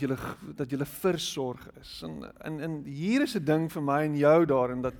[0.00, 0.18] julle
[0.56, 2.02] dat julle versorg is.
[2.06, 4.94] En en en hier is 'n ding vir my en jou daarin dat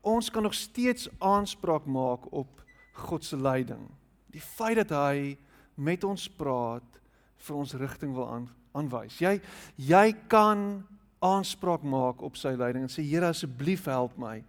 [0.00, 2.48] ons kan nog steeds aanspraak maak op
[2.92, 3.90] God se leiding.
[4.30, 5.38] Die feit dat hy
[5.74, 7.00] met ons praat
[7.36, 9.18] vir ons rigting wil aan aanwys.
[9.18, 9.40] Jy
[9.76, 10.84] jy kan
[11.18, 14.44] aanspraak maak op sy leiding en sê Here asseblief help my.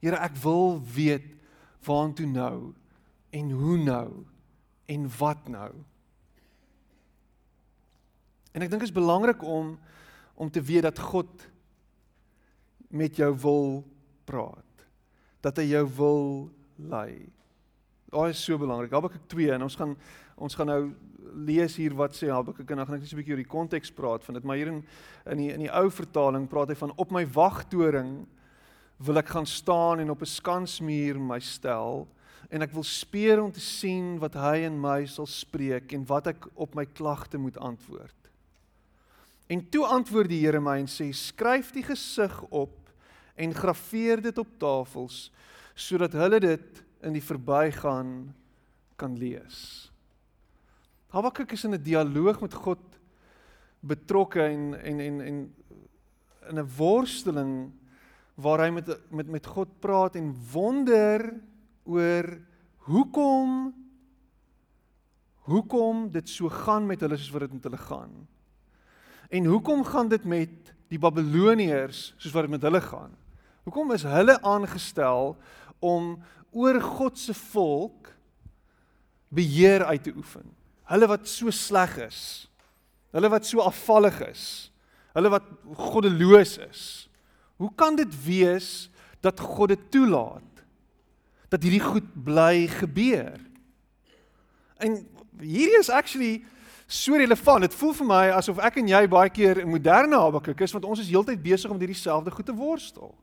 [0.00, 1.26] Here ek wil weet
[1.86, 2.74] waartoe nou
[3.30, 4.24] en hoe nou
[4.86, 5.70] en wat nou.
[8.52, 9.78] En ek dink dit is belangrik om
[10.40, 11.28] om te weet dat God
[12.88, 13.84] met jou wil
[14.24, 14.86] praat.
[15.44, 16.22] Dat hy jou wil
[16.80, 17.28] lei.
[18.10, 18.90] Dit is so belangrik.
[18.90, 19.96] Habakuk 2 en ons gaan
[20.40, 20.94] ons gaan nou
[21.44, 23.90] lees hier wat sê Habakuk en dan gaan ek net 'n bietjie oor die konteks
[23.92, 24.84] praat van dit, maar hier in
[25.26, 28.26] in die in die ou vertaling praat hy van op my wagtoring
[28.96, 32.08] wil ek gaan staan en op 'n skansmuur my stel
[32.50, 36.26] en ek wil speer om te sien wat hy in my sal spreek en wat
[36.26, 38.19] ek op my klagte moet antwoord.
[39.50, 42.76] En toe antwoord die Here my en sê: "Skryf die gesig op
[43.34, 45.30] en graweer dit op tafels
[45.74, 48.34] sodat hulle dit in die verbygaan
[48.96, 49.90] kan lees."
[51.10, 52.78] Habakuk is in 'n dialoog met God
[53.80, 55.54] betrokke en en en en
[56.50, 57.72] in 'n worsteling
[58.34, 61.40] waar hy met met met God praat en wonder
[61.84, 62.38] oor
[62.76, 63.74] hoekom
[65.50, 68.28] hoekom dit so gaan met hulle soos wat dit met hulle gaan.
[69.30, 73.12] En hoekom gaan dit met die Babiloniërs soos wat dit met hulle gaan?
[73.62, 75.36] Hoekom is hulle aangestel
[75.78, 76.16] om
[76.50, 78.10] oor God se volk
[79.30, 80.48] beheer uit te oefen?
[80.90, 82.50] Hulle wat so sleg is.
[83.14, 84.44] Hulle wat so afvallig is.
[85.14, 85.46] Hulle wat
[85.78, 86.84] goddeloos is.
[87.62, 88.90] Hoe kan dit wees
[89.22, 90.64] dat God dit toelaat?
[91.54, 93.38] Dat hierdie goed bly gebeur?
[94.82, 94.98] En
[95.38, 96.40] hierdie is actually
[96.90, 97.62] so relevant.
[97.68, 100.84] Dit voel vir my asof ek en jy baie keer 'n moderne Habakuk is want
[100.84, 103.14] ons is heeltyd besig om hierdie selfde goed te worstel.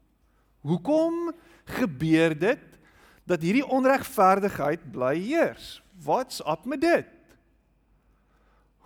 [0.64, 1.34] Hoekom
[1.66, 2.80] gebeur dit
[3.26, 5.82] dat hierdie onregverdigheid bly heers?
[6.04, 7.08] Wat's up met dit?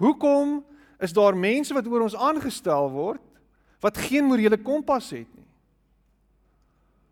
[0.02, 0.66] Hoekom
[1.00, 3.22] is daar mense wat oor ons aangestel word
[3.82, 5.48] wat geen morele kompas het nie?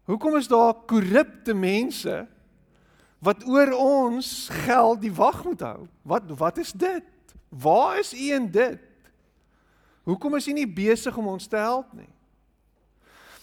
[0.10, 2.28] Hoekom is daar korrupte mense
[3.20, 5.88] wat oor ons geld die wag moet hou?
[6.02, 7.06] Wat wat is dit?
[7.50, 8.80] Waar is u in dit?
[10.04, 12.10] Hoekom is u nie besig om ons te help nie?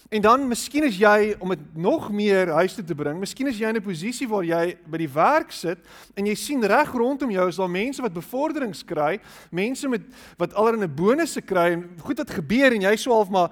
[0.09, 3.59] En dan miskien is jy om dit nog meer huis toe te bring, miskien is
[3.59, 5.79] jy in 'n posisie waar jy by die werk sit
[6.15, 9.19] en jy sien reg rondom jou is daar mense wat bevorderings kry,
[9.51, 10.03] mense met
[10.39, 13.51] wat allerlei bonusse kry en goed wat gebeur en jy sê half maar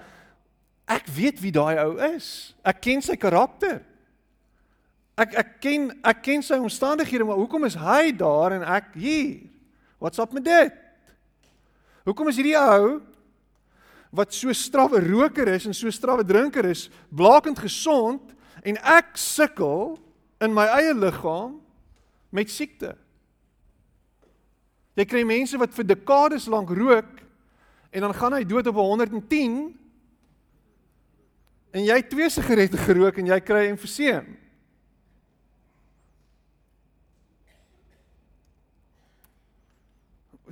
[0.86, 2.54] ek weet wie daai ou is.
[2.64, 3.82] Ek ken sy karakter.
[5.16, 9.53] Ek ek ken ek ken sy omstandighede, maar hoekom is hy daar en ek hier?
[10.04, 10.72] Wat's op met dit?
[12.04, 12.98] Hoekom is hierdie ou
[14.14, 19.96] wat so strawwe roker is en so strawwe drinker is, blakend gesond en ek sukkel
[20.44, 21.56] in my eie liggaam
[22.28, 22.92] met siekte?
[24.94, 27.24] Jy kry mense wat vir dekades lank rook
[27.88, 29.58] en dan gaan hy dood op 110
[31.74, 34.28] en jy twee sigarette gerook en jy kry emfyseem.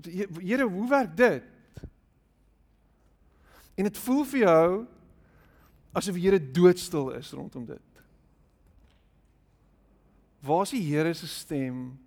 [0.06, 1.42] Here, hoe werk dit?
[3.74, 4.66] En dit voel vir jou
[5.92, 8.02] asof die Here doodstil is rondom dit.
[10.42, 11.98] Waar is die Here se stem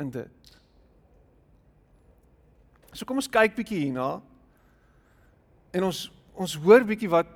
[0.00, 0.54] in dit?
[2.92, 4.18] So kom ons kyk bietjie hierna.
[5.70, 6.08] En ons
[6.40, 7.28] ons hoor bietjie wat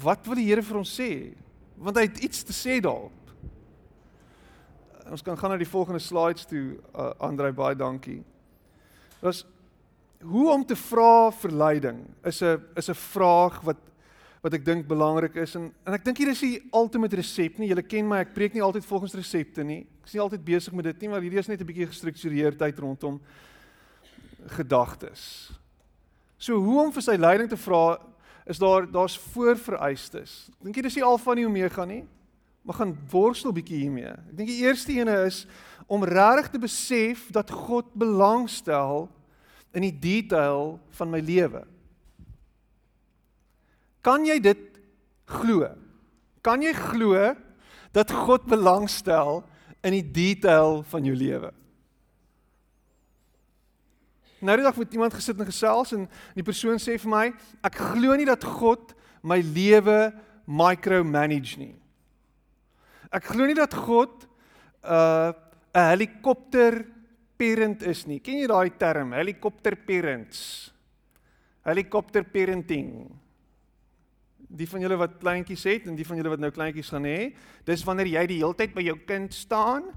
[0.00, 1.10] wat wil die Here vir ons sê?
[1.76, 3.12] Want hy het iets te sê daarop.
[5.12, 6.80] Ons kan gaan na die volgende slides toe.
[6.90, 8.20] Uh, Andrei, baie dankie.
[9.26, 9.42] Was
[10.22, 13.76] hoe om te vra verleiding is 'n is 'n vraag wat
[14.42, 17.68] wat ek dink belangrik is en en ek dink hier is die ultimate resep nie.
[17.68, 19.86] Julle ken my, ek preek nie altyd volgens resepte nie.
[20.00, 22.78] Ek is nie altyd besig met dit nie, maar hierdie is net 'n bietjie gestruktureerdheid
[22.78, 23.20] rondom
[24.46, 25.50] gedagtes.
[26.38, 27.98] So hoe om vir sy leiding te vra
[28.46, 30.50] is daar daar's voorvereistes.
[30.60, 32.04] Ek dink jy dis nie al van die omega nie.
[32.62, 34.10] Maar gaan worstel bietjie hiermee.
[34.10, 35.46] Ek dink die eerste ene is
[35.86, 39.08] om regtig te besef dat God belangstel
[39.76, 41.62] in die detail van my lewe.
[44.06, 44.80] Kan jy dit
[45.28, 45.68] glo?
[46.46, 47.34] Kan jy glo
[47.96, 49.42] dat God belangstel
[49.84, 51.52] in die detail van jou lewe?
[54.46, 56.04] Nou die dag het iemand gesit en gesels en
[56.36, 57.24] die persoon sê vir my,
[57.64, 58.92] ek glo nie dat God
[59.26, 60.12] my lewe
[60.46, 61.74] micromanage nie.
[63.10, 64.26] Ek glo nie dat God
[64.86, 65.32] 'n uh,
[65.74, 66.86] 'n helikopter
[67.38, 68.20] parent is nie.
[68.24, 70.40] Ken jy daai term, helikopter parents?
[71.66, 72.90] Helikopter parenting.
[74.46, 77.32] Die van julle wat kleintjies het en die van julle wat nou kleintjies gaan hê,
[77.66, 79.90] dis wanneer jy die hele tyd by jou kind staan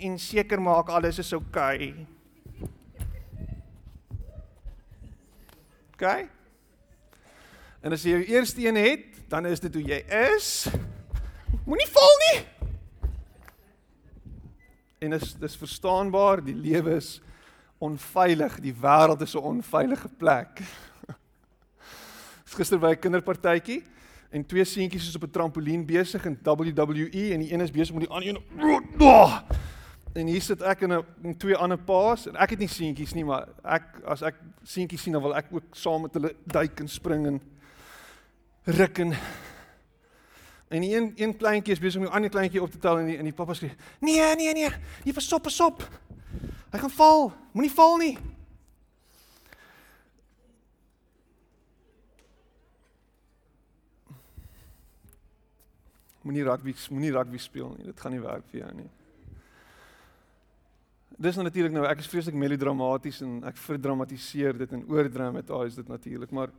[0.00, 1.92] en seker maak alles is oukei.
[1.92, 2.06] Okay.
[6.00, 6.30] OK?
[7.84, 10.00] En as jy jou eerste een het, dan is dit hoe jy
[10.34, 10.68] is.
[11.64, 12.38] Moenie val nie.
[15.00, 17.22] En dis dis verstaanbaar, die lewe is
[17.80, 20.60] onveilig, die wêreld is 'n onveilige plek.
[22.56, 23.82] Gister by 'n kinderpartytjie
[24.30, 27.94] en twee seentjies is op 'n trampolien besig in WWE en die een is besig
[27.94, 28.42] met die ander een.
[30.12, 30.92] En hier sit ek en
[31.24, 35.02] 'n twee ander paas en ek het nie seentjies nie, maar ek as ek seentjies
[35.02, 37.40] sien dan wil ek ook saam met hulle duik en spring en
[38.64, 39.16] ruk en
[40.70, 43.08] en die een een kleintjie is besig om die ander kleintjie op te tel en
[43.10, 44.70] die, en die pappa sê: "Nee, nee, nee.
[45.04, 45.82] Jy versop, versop.
[46.70, 47.32] Hy gaan val.
[47.52, 48.18] Moenie val nie."
[56.22, 57.84] Moenie rugby moenie rugby speel nie.
[57.84, 58.88] Dit gaan nie werk vir jou nie.
[61.18, 65.88] Dis nou natuurlik nou ek is vreeslik melodramaties en ek verdramatiseer dit en oordramatiseer dit
[65.88, 66.50] natuurlik, maar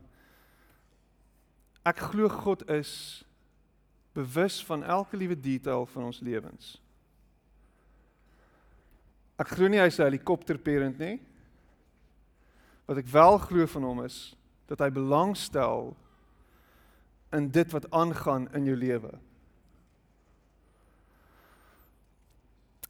[1.81, 3.23] Ek glo God is
[4.13, 6.81] bewus van elke liewe detail van ons lewens.
[9.39, 11.19] Ek glo nie hy's 'n helikopter parent nie.
[12.85, 14.35] Wat ek wel glo van hom is
[14.67, 15.95] dat hy belangstel
[17.31, 19.11] in dit wat aangaan in jou lewe.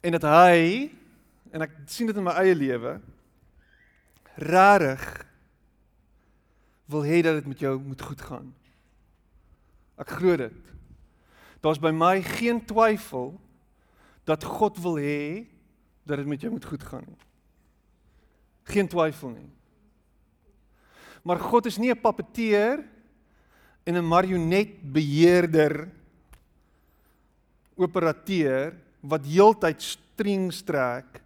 [0.02, 0.90] En dat hy
[1.52, 3.00] en ek sien dit in my eie lewe
[4.34, 5.26] rarig
[6.90, 8.54] wil hê dat dit met jou moet goed gaan.
[9.96, 10.71] Ek glo dit.
[11.62, 13.36] Daar's by my geen twyfel
[14.26, 15.46] dat God wil hê
[16.02, 17.20] dat dit met jou moet goed gaan nie.
[18.74, 19.50] Geen twyfel nie.
[21.22, 22.82] Maar God is nie 'n papeteer
[23.86, 25.88] en 'n marionetbeheerder
[27.76, 31.22] operateur wat heeltyd strings trek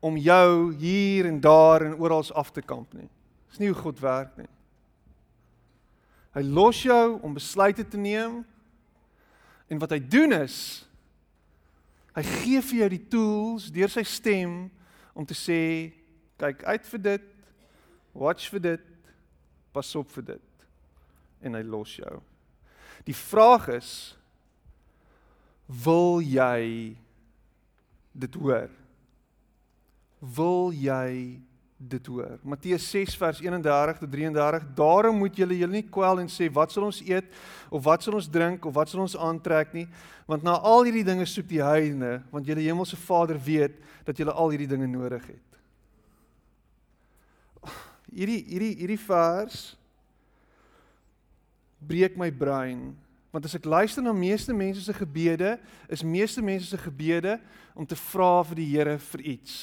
[0.00, 3.08] om jou hier en daar en oral af te kamp nie.
[3.48, 4.48] Dis nie hoe God werk nie.
[6.34, 8.42] Hy los jou om besluite te neem.
[9.74, 10.56] En wat hy doen is
[12.14, 14.68] hy gee vir jou die tools deur sy stem
[15.18, 15.90] om te sê
[16.38, 17.24] kyk uit vir dit,
[18.14, 18.84] watch vir dit,
[19.74, 20.68] pas op vir dit.
[21.42, 22.20] En hy los jou.
[23.02, 23.90] Die vraag is
[25.66, 26.94] wil jy
[28.14, 28.70] dit hoor?
[30.38, 31.10] Wil jy
[31.88, 32.38] dit hoor.
[32.42, 34.66] Matteus 6 vers 31 tot 33.
[34.74, 37.28] Daarom moet julle julle nie kwel en sê wat sal ons eet
[37.70, 39.86] of wat sal ons drink of wat sal ons aantrek nie,
[40.28, 43.76] want na al hierdie dinge soek die heidene, want julle hemelse Vader weet
[44.06, 45.60] dat julle al hierdie dinge nodig het.
[48.14, 49.62] Hierdie hierdie hierdie vers
[51.84, 52.92] breek my brein
[53.34, 55.56] want as ek luister na meeste mense se gebede,
[55.90, 57.32] is meeste mense se gebede
[57.74, 59.56] om te vra vir die Here vir iets,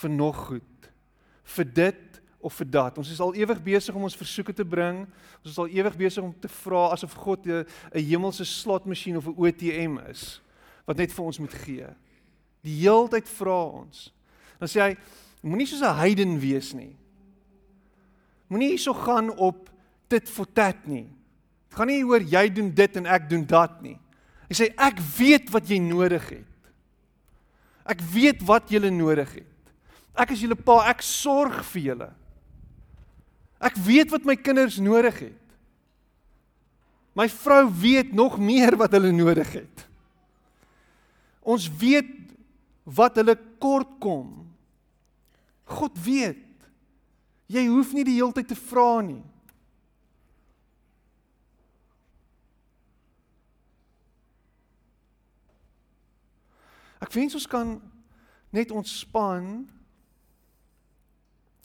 [0.00, 0.73] vir nog goed
[1.44, 2.98] vir dit of vir dat.
[2.98, 5.04] Ons is al ewig besig om ons versoeke te bring.
[5.42, 9.46] Ons is al ewig besig om te vra asof God 'n hemelse slotmasjien of 'n
[9.46, 10.40] ATM is
[10.86, 11.86] wat net vir ons moet gee.
[12.64, 14.12] Die heeltyd vra ons.
[14.58, 14.96] Dan sê hy,
[15.42, 16.96] moenie soos 'n heiden wees nie.
[18.48, 19.70] Moenie hierso gaan op
[20.08, 21.08] dit for tat nie.
[21.68, 23.98] Dit gaan nie oor jy doen dit en ek doen dat nie.
[24.48, 26.70] Hy sê ek weet wat jy nodig het.
[27.86, 29.53] Ek weet wat jy nodig het.
[30.14, 32.10] Ek is julle pa, ek sorg vir julle.
[33.64, 35.40] Ek weet wat my kinders nodig het.
[37.14, 39.84] My vrou weet nog meer wat hulle nodig het.
[41.44, 42.10] Ons weet
[42.84, 44.44] wat hulle kort kom.
[45.64, 46.42] God weet.
[47.46, 49.22] Jy hoef nie die hele tyd te vra nie.
[57.04, 57.76] Ek wens ons kan
[58.54, 59.66] net ontspan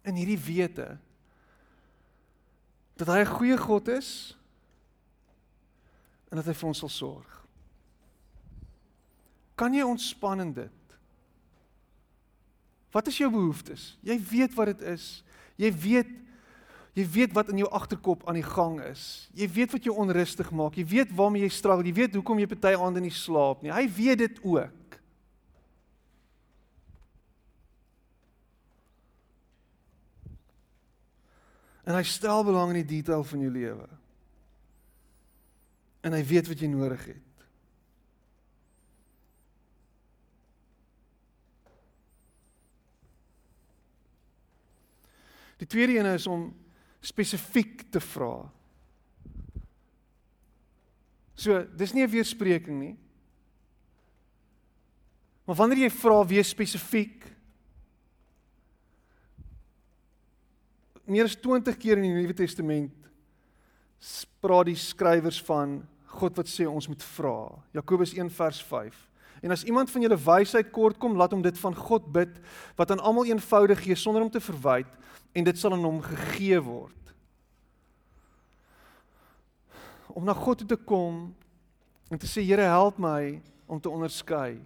[0.08, 0.98] in hierdie wete
[3.00, 4.36] dat hy 'n goeie God is
[6.30, 7.48] en dat hy vir ons sal sorg.
[9.56, 10.72] Kan jy ontspan in dit?
[12.92, 13.98] Wat is jou behoeftes?
[14.02, 15.24] Jy weet wat dit is.
[15.56, 16.16] Jy weet
[16.98, 19.30] jy weet wat in jou agterkop aan die gang is.
[19.38, 20.76] Jy weet wat jou onrustig maak.
[20.76, 21.86] Jy weet waarmee jy struggle.
[21.86, 23.72] Jy weet hoekom jy party aande nie slaap nie.
[23.72, 24.79] Hy weet dit ook.
[31.90, 33.88] En hy stel belang in die detail van jou lewe.
[36.06, 37.26] En hy weet wat jy nodig het.
[45.60, 46.46] Die tweede een is om
[47.02, 48.46] spesifiek te vra.
[51.34, 52.98] So, dis nie 'n weerspreking nie.
[55.46, 57.26] Maar wanneer jy vra wees spesifiek
[61.10, 62.96] meer as 20 keer in die Nuwe Testament
[64.40, 65.82] praat die skrywers van
[66.20, 67.38] God wat sê ons moet vra.
[67.76, 68.96] Jakobus 1 vers 5.
[69.44, 72.32] En as iemand van julle wysheid kort kom, laat hom dit van God bid
[72.80, 74.90] wat aan almal eenvoudig gee sonder om te verwyd
[75.36, 76.96] en dit sal aan hom gegee word.
[80.10, 81.30] Om na God toe te kom
[82.10, 83.40] en te sê Here help my
[83.70, 84.58] om te onderskei.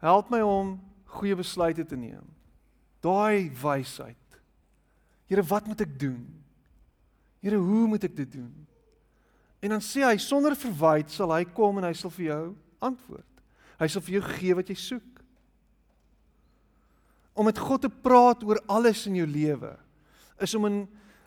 [0.00, 0.78] Help my om
[1.18, 2.24] goeie besluite te neem.
[3.04, 4.19] Daai wysheid.
[5.30, 6.18] Here, wat moet ek doen?
[7.38, 8.50] Here, hoe moet ek dit doen?
[9.62, 12.44] En dan sê hy sonder verwyd sal hy kom en hy sal vir jou
[12.82, 13.28] antwoord.
[13.80, 15.22] Hy sal vir jou gee wat jy soek.
[17.38, 19.76] Om met God te praat oor alles in jou lewe
[20.40, 20.80] is om in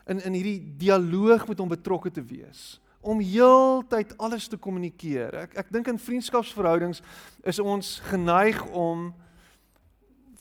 [0.04, 2.74] in in hierdie dialoog met hom betrokke te wees.
[3.00, 5.38] Om heeltyd alles te kommunikeer.
[5.46, 7.00] Ek ek dink in vriendskapsverhoudings
[7.40, 9.14] is ons geneig om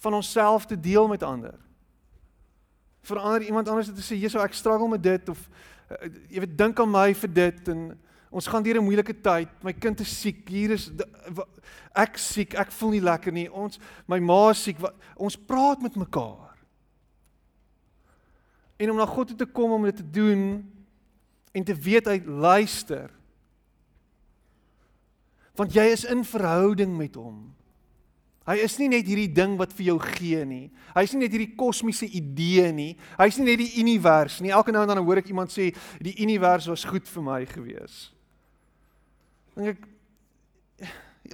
[0.03, 1.55] van onsself te deel met ander.
[3.03, 5.49] Vir ander iemand anders te sê, "Jesus, ek struggle met dit" of
[5.91, 7.99] uh, jy weet dink aan my vir dit en
[8.31, 9.49] ons gaan deur 'n moeilike tyd.
[9.63, 10.49] My kind is siek.
[10.49, 10.91] Hier is
[11.93, 12.53] ek siek.
[12.53, 13.51] Ek voel nie lekker nie.
[13.51, 14.77] Ons my ma is siek.
[15.15, 16.55] Ons praat met mekaar.
[18.77, 20.71] En om na God toe te kom om dit te doen
[21.51, 23.11] en te weet hy luister.
[25.55, 27.53] Want jy is in verhouding met hom.
[28.43, 30.65] Hy is nie net hierdie ding wat vir jou gee nie.
[30.91, 32.91] Hy is nie net hierdie kosmiese idee nie.
[33.15, 34.51] Hy is nie net die univers nie.
[34.51, 35.69] Elke nou en dan hoor ek iemand sê
[36.03, 38.09] die univers was goed vir my gewees.
[39.55, 39.89] Dink ek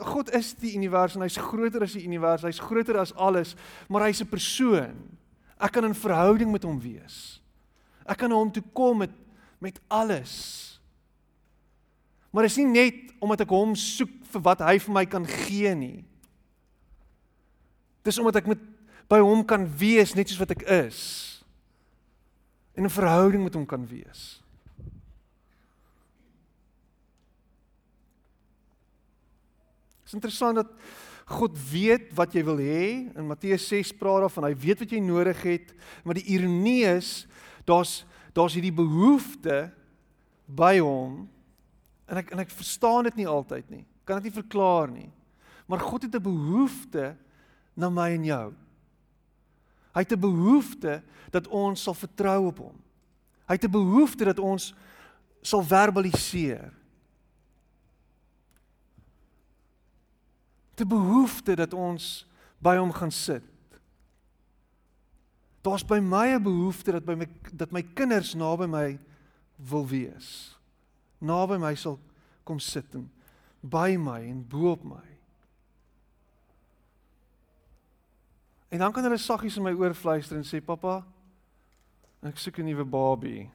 [0.05, 2.45] God is die univers en hy's groter as die univers.
[2.45, 3.55] Hy's groter as alles,
[3.89, 5.17] maar hy's 'n persoon.
[5.59, 7.41] Ek kan in verhouding met hom wees.
[8.05, 9.11] Ek kan na hom toe kom met
[9.59, 10.79] met alles.
[12.31, 15.25] Maar dit is nie net omdat ek hom soek vir wat hy vir my kan
[15.25, 16.05] gee nie.
[18.09, 18.61] Dis omdat ek met
[19.09, 21.01] by hom kan wees net soos wat ek is.
[22.73, 24.41] En 'n verhouding met hom kan wees.
[29.99, 30.71] Dit is interessant dat
[31.29, 33.13] God weet wat jy wil hê.
[33.13, 35.73] In Matteus 6 praat daarvan hy weet wat jy nodig het,
[36.03, 37.27] maar die ironie is
[37.65, 39.71] daar's daar's hierdie behoefte
[40.45, 41.27] by hom
[42.07, 43.85] en ek en ek verstaan dit nie altyd nie.
[44.05, 45.09] Kan dit nie verklaar nie.
[45.67, 47.17] Maar God het 'n behoefte
[47.79, 48.47] na my en jou.
[49.93, 52.77] Hy het 'n behoefte dat ons sal vertrou op hom.
[53.47, 54.73] Hy het 'n behoefte dat ons
[55.41, 56.73] sal verbaliseer.
[60.79, 63.43] 'n behoefte dat ons by hom gaan sit.
[65.61, 68.99] Daar's by my 'n behoefte dat by my dat my kinders naby my
[69.55, 70.57] wil wees.
[71.17, 71.99] Naby my sal
[72.43, 73.11] kom sit en
[73.59, 75.08] by my en bo op my.
[78.69, 81.03] En dan kan hulle saggies in my oor fluister en sê pappa
[82.21, 83.49] ek soek 'n nuwe babie.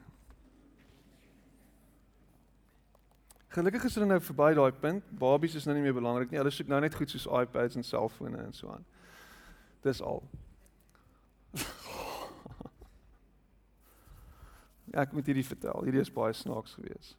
[3.54, 5.04] Gelukkig is hulle nou verby daai punt.
[5.18, 6.38] Babies is nou nie meer belangrik nie.
[6.40, 8.84] Hulle soek nou net goed soos iPads en selfone en so aan.
[9.82, 10.22] Dis al.
[14.90, 15.82] ja, ek moet hierdie vertel.
[15.86, 17.16] Hierdie is baie snaaks geweest.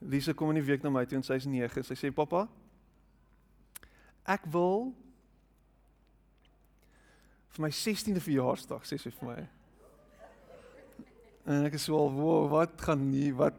[0.00, 1.82] Lise kom in die week na my toe en sy's 9.
[1.84, 2.48] Sy sê pappa
[4.24, 4.94] ek wil
[7.54, 9.40] vir my 16de verjaarsdag sê sy vir my.
[11.50, 13.32] En ek is so al, "Wow, wat gaan nie?
[13.34, 13.54] Wat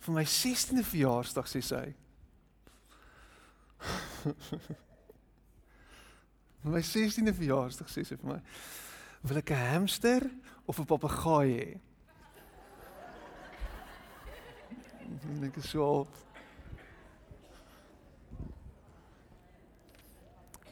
[0.00, 1.94] vir my 16de verjaarsdag sê sy?"
[6.62, 8.40] vir my 16de verjaarsdag sê sy vir my,
[9.22, 10.30] "Wil ek 'n hamster
[10.66, 11.80] of 'n papegaai hê?"
[15.30, 16.08] En ek is so al,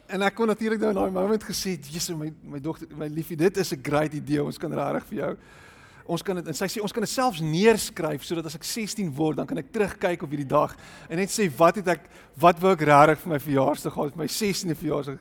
[0.09, 3.37] En ek kon natuurlik nou in daai moment gesê, "Jesus, my my dogter, my liefie,
[3.37, 4.43] dit is 'n great idee.
[4.43, 5.37] Ons kan regtig vir jou
[6.09, 9.11] ons kan dit en sy sê ons kan dit selfs neerskryf sodat as ek 16
[9.17, 10.75] word, dan kan ek terugkyk op hierdie dag
[11.09, 12.07] en net sê wat het ek
[12.41, 15.21] wat wou ek regtig vir my verjaarsdag gehad, my 16de verjaarsdag.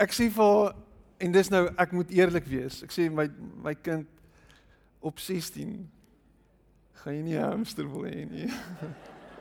[0.00, 0.72] Ek sê vir haar
[1.26, 2.80] en dis nou ek moet eerlik wees.
[2.86, 3.28] Ek sê my
[3.64, 4.08] my kind
[5.04, 5.76] op 16
[7.02, 8.48] gaan jy nie 'n hamster wil hê nie.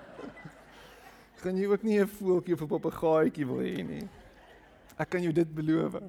[1.41, 4.07] gaan jy ook nie 'n voeltjie of 'n papegaaitjie wil hê nie.
[4.97, 5.99] Ek kan jou dit beloof.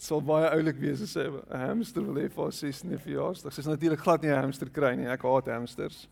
[0.00, 3.52] Sal baie oulik wees as 'n hamster wil hê vir 16 verjaarsdag.
[3.52, 5.06] Sy's natuurlik glad nie 'n hamster kry nie.
[5.06, 6.08] Ek haat hamsters.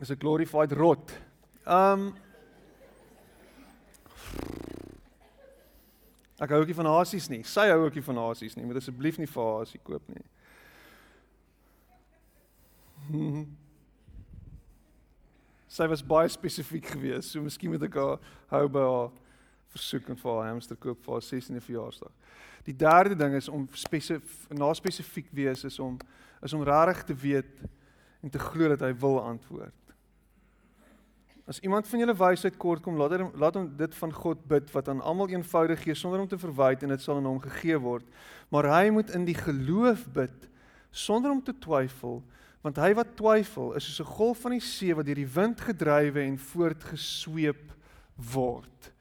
[0.00, 1.12] Is 'n glorified rot.
[1.66, 2.14] Um
[6.40, 7.42] Ek hou ookie van hasies nie.
[7.42, 8.64] Sy hou ookie van hasies nie.
[8.64, 10.24] Moet asseblief nie vir hasie koop nie.
[15.70, 18.16] Sy was baie spesifiek geweest, so miskien moet ek haar
[18.50, 19.12] hou by haar
[19.70, 22.14] versoek en vir haar hamster koop vir haar 16de verjaarsdag.
[22.66, 25.98] Die derde ding is om spesifiek na spesifiek wees is om
[26.42, 27.52] is om regtig te weet
[28.24, 29.76] en te glo dat hy wil antwoord.
[31.50, 34.74] As iemand van julle wysheid kort kom, laat hom laat hom dit van God bid
[34.74, 37.78] wat aan almal eenvoudig gee sonder om te verwyd en dit sal aan hom gegee
[37.78, 38.06] word.
[38.50, 40.50] Maar hy moet in die geloof bid
[40.90, 42.20] sonder om te twyfel,
[42.60, 45.60] want hy wat twyfel is soos 'n golf van die see wat deur die wind
[45.60, 47.72] gedrywe en voortgesweep
[48.16, 48.92] word.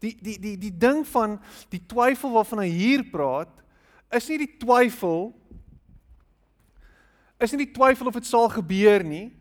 [0.00, 3.52] Die die die die ding van die twyfel waarvan hy hier praat,
[4.10, 5.32] is nie die twyfel
[7.42, 9.32] is nie die twyfel of dit sal gebeur nie.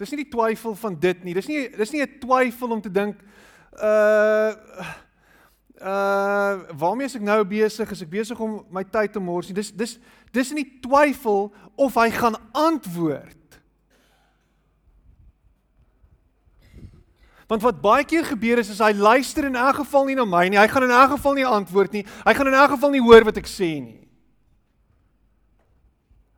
[0.00, 1.34] Dis nie die twyfel van dit nie.
[1.36, 3.16] Dis nie dis nie 'n twyfel om te dink
[3.82, 4.52] uh
[5.80, 7.90] uh waarmee is ek nou besig?
[7.90, 9.54] Is ek besig om my tyd te mors nie?
[9.54, 9.98] Dis dis
[10.34, 13.34] dis nie twyfel of hy gaan antwoord.
[17.46, 20.48] Want wat baie keer gebeur is is hy luister in elk geval nie na my
[20.50, 20.58] nie.
[20.58, 22.02] Hy gaan in elk geval nie antwoord nie.
[22.26, 24.00] Hy gaan in elk geval nie hoor wat ek sê nie.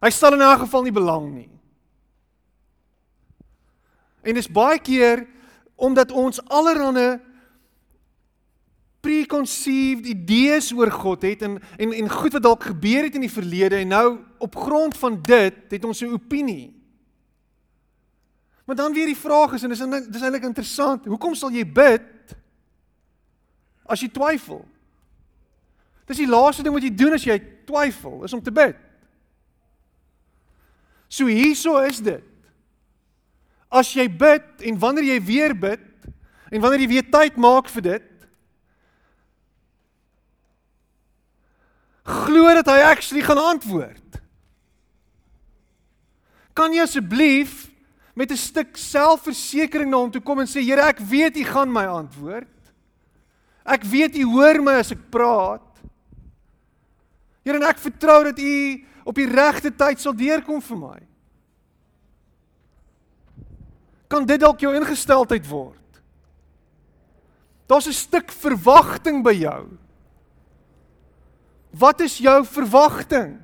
[0.05, 1.49] Hy stel in elk geval nie belang nie.
[4.23, 5.25] En dis baie keer
[5.79, 7.17] omdat ons allerhande
[9.29, 13.33] preconceived idees oor God het en en en goed wat dalk gebeur het in die
[13.33, 16.75] verlede en nou op grond van dit het ons 'n opinie.
[18.65, 22.37] Maar dan weer die vraag is en dis dis eintlik interessant, hoekom sal jy bid
[23.87, 24.65] as jy twyfel?
[26.07, 28.77] Dis die laaste ding wat jy doen as jy twyfel, is om te bid.
[31.09, 32.25] So hierso is dit.
[33.69, 35.81] As jy bid en wanneer jy weer bid
[36.51, 38.08] en wanneer jy weer tyd maak vir dit,
[42.09, 44.21] glo dat hy actually gaan antwoord.
[46.57, 47.69] Kan jy asseblief
[48.17, 51.73] met 'n stuk selfversekering na hom toe kom en sê Here, ek weet U gaan
[51.73, 52.49] my antwoord.
[53.65, 55.63] Ek weet U hoor my as ek praat.
[57.45, 61.01] Here, en ek vertrou dat U op die regte tyd sal deurkom vir my.
[64.09, 66.01] Kan dit dalk jou ingesteldheid word?
[67.69, 69.79] Daar's 'n stuk verwagting by jou.
[71.79, 73.39] Wat is jou verwagting?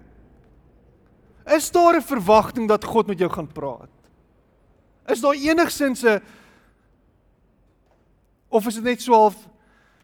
[1.46, 3.90] Is daar 'n verwagting dat God met jou gaan praat?
[5.06, 6.22] Is daar enigsins 'n
[8.48, 9.36] of is dit net so half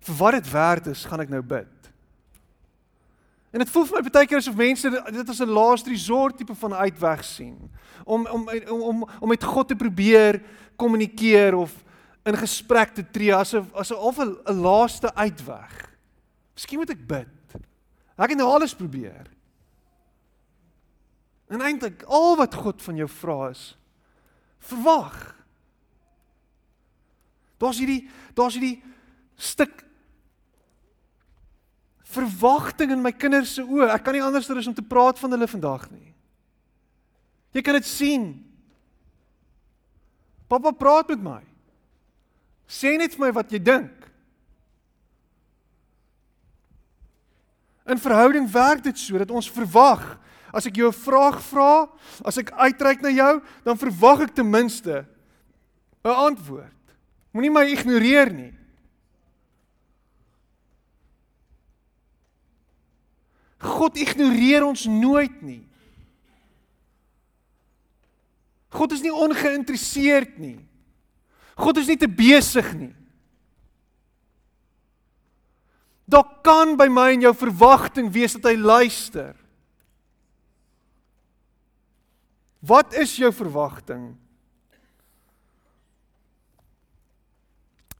[0.01, 1.81] vir wat dit werd is, gaan ek nou bid?
[3.51, 6.55] En dit voel vir my baie keer asof mense dit as 'n laaste resort tipe
[6.55, 7.71] van uitweg sien
[8.05, 10.43] om om om om om met God te probeer
[10.77, 11.73] kommunikeer of
[12.25, 15.97] in gesprek te tree asof asof 'n 'n laaste uitweg.
[16.55, 17.40] Miskien moet ek bid.
[18.21, 19.31] Ek het nou alles probeer.
[21.51, 23.63] En eintlik al wat God van jou vra is
[24.61, 25.17] verwag.
[27.61, 28.05] Daar's hierdie
[28.37, 28.83] daar's hierdie
[29.41, 29.83] stuk
[32.11, 33.89] verwagting in my kinders se oë.
[33.95, 36.11] Ek kan nie anders as om te praat van hulle vandag nie.
[37.57, 38.27] Jy kan dit sien.
[40.51, 41.41] Pappa praat met my.
[42.71, 44.10] Sê net vir my wat jy dink.
[47.91, 50.05] In verhouding werk dit so dat ons verwag.
[50.55, 51.89] As ek jou 'n vraag vra,
[52.25, 55.07] as ek uitreik na jou, dan verwag ek ten minste
[56.05, 56.75] 'n antwoord.
[57.33, 58.55] Moenie my ignoreer nie.
[63.59, 65.67] God ignoreer ons nooit nie.
[68.71, 70.59] God is nie ongeïnteresseerd nie.
[71.57, 72.95] God is nie te besig nie.
[76.11, 79.37] Daar kan by my en jou verwagting wees dat hy luister.
[82.61, 84.11] Wat is jou verwagting?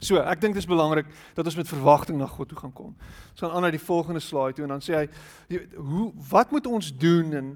[0.01, 2.93] So, ek dink dit is belangrik dat ons met verwagting na God toe gaan kom.
[3.31, 6.67] Ons gaan aan na die volgende slide toe en dan sê hy, hoe wat moet
[6.69, 7.51] ons doen in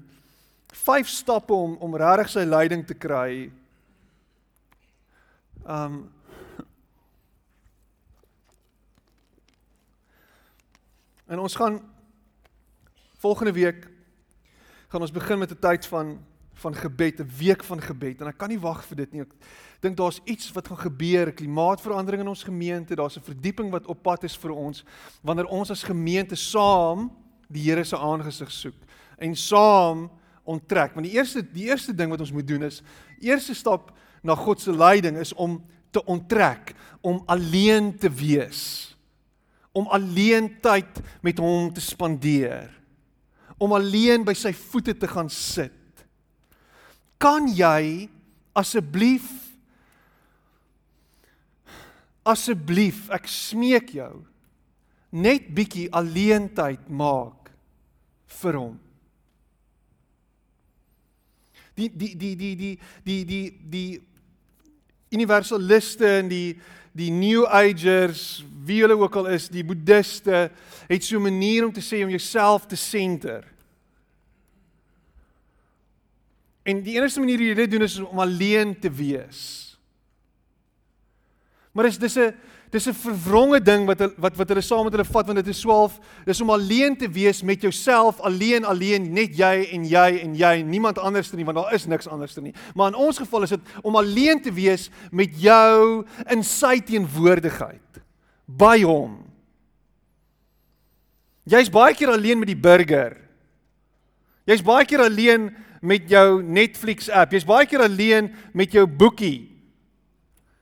[0.86, 3.48] vyf stappe om om regtig sy leiding te kry?
[5.66, 6.04] Um
[11.26, 11.80] En ons gaan
[13.18, 13.88] volgende week
[14.88, 16.24] gaan ons begin met 'n tyd van
[16.56, 19.20] van gebed, 'n week van gebed en ek kan nie wag vir dit nie.
[19.20, 19.32] Ek
[19.80, 24.02] dink daar's iets wat gaan gebeur, klimaatsverandering in ons gemeente, daar's 'n verdieping wat op
[24.02, 24.84] pad is vir ons
[25.22, 27.10] wanneer ons as gemeente saam
[27.48, 28.74] die Here se aangesig soek
[29.18, 30.10] en saam
[30.44, 30.94] onttrek.
[30.94, 32.82] Want die eerste die eerste ding wat ons moet doen is
[33.20, 38.95] eerste stap na God se leiding is om te onttrek, om alleen te wees.
[39.76, 42.70] Om alleen tyd met hom te spandeer.
[43.60, 45.72] Om alleen by sy voete te gaan sit.
[47.20, 48.08] Kan jy
[48.56, 49.28] asseblief
[52.26, 54.24] asseblief ek smeek jou
[55.14, 57.52] net bietjie alleen tyd maak
[58.40, 58.74] vir hom.
[61.76, 63.88] Die die die die die die die die
[65.10, 66.56] universaliste en die
[66.96, 70.46] die new agers, wie hulle ook al is, die boeddiste
[70.88, 73.44] het so 'n manier om te sê om jouself te senter.
[76.64, 79.78] En die enigste manier hoe jy dit doen is om alleen te wees.
[81.72, 82.34] Maar dis dis 'n
[82.70, 85.60] dis 'n verwronge ding wat wat wat hulle saam met hulle vat want dit is
[85.60, 90.34] swaalf dis om alleen te wees met jouself alleen alleen net jy en jy en
[90.34, 92.54] jy niemand anders nie want daar is niks anders nie.
[92.74, 98.02] Maar in ons geval is dit om alleen te wees met jou in sy teenwoordigheid
[98.46, 99.22] by hom.
[101.46, 103.16] Jy's baie keer alleen met die burger.
[104.46, 107.32] Jy's baie keer alleen met jou Netflix app.
[107.32, 109.56] Jy's baie keer alleen met jou boekie.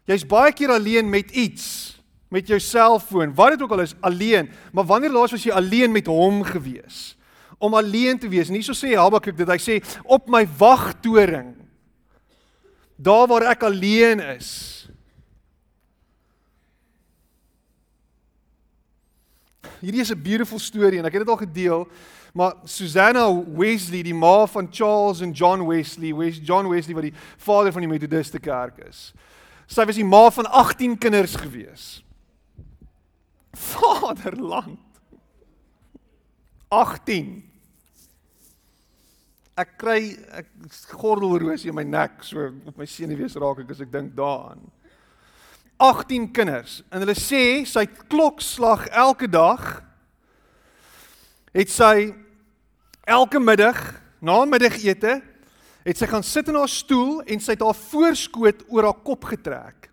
[0.09, 1.94] Jy's baie keer alleen met iets,
[2.29, 4.51] met jou selfoon, wat dit ook al is, alleen.
[4.73, 7.17] Maar wanneer laas was jy alleen met hom gewees?
[7.59, 8.49] Om alleen te wees.
[8.49, 11.55] Nie so sê Habakuk dit, hy sê op my wagtoring.
[12.97, 14.51] Daar waar ek alleen is.
[19.85, 21.89] Hierdie is 'n beautiful storie en ek het dit al gedeel,
[22.33, 27.15] maar Susanna Wesley, die ma van Charles en John Wesley, Wes John Wesley wat die
[27.37, 29.13] vader van die Methodiste kerk is.
[29.67, 32.04] Sy was die ma van 18 kinders gewees.
[33.59, 34.79] Vaderland.
[36.69, 37.43] 18.
[39.55, 40.49] Ek kry ek
[40.99, 44.65] gordelroos in my nek so op my senuwees raak ek as ek dink daaraan.
[45.79, 49.83] 18 kinders en hulle sê sy klokslag elke dag
[51.55, 52.11] het sy
[53.07, 53.79] elke middag
[54.25, 55.21] na middagete
[55.85, 59.27] het sy gaan sit in haar stoel en sy het haar voorskoot oor haar kop
[59.29, 59.91] getrek.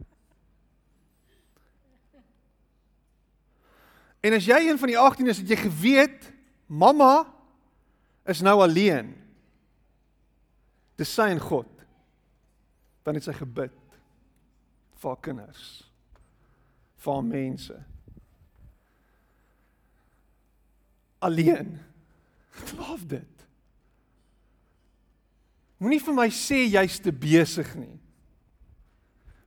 [4.21, 6.29] En as jy een van die 18 is, het jy geweet
[6.69, 7.25] mamma
[8.29, 9.15] is nou alleen.
[11.01, 11.69] Dis sy en God.
[13.01, 13.77] Dan het sy gebid
[15.01, 15.69] vir haar kinders,
[17.01, 17.77] vir haar mense.
[21.25, 21.73] Alleen.
[22.77, 23.45] Love dit.
[25.81, 27.95] Moenie vir my sê jy's te besig nie.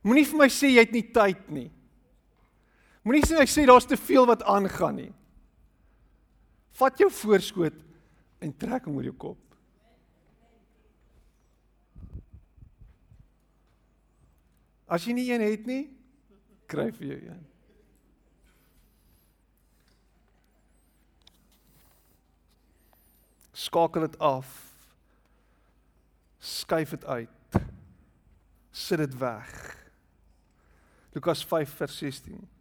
[0.03, 1.69] Moenie vir my sê jy het nie tyd nie.
[3.05, 5.11] Moenie sê ek sê daar's te veel wat aangaan nie.
[6.75, 7.77] Vat jou voorskoot
[8.43, 9.41] en trek hom oor jou kop.
[14.89, 15.83] As jy nie een het nie,
[16.69, 17.43] kry vir jou een.
[23.65, 24.65] Skakel dit af
[26.45, 27.29] skuif dit uit.
[28.71, 29.77] Sit dit weg.
[31.13, 32.54] Lukas 5 vers 16.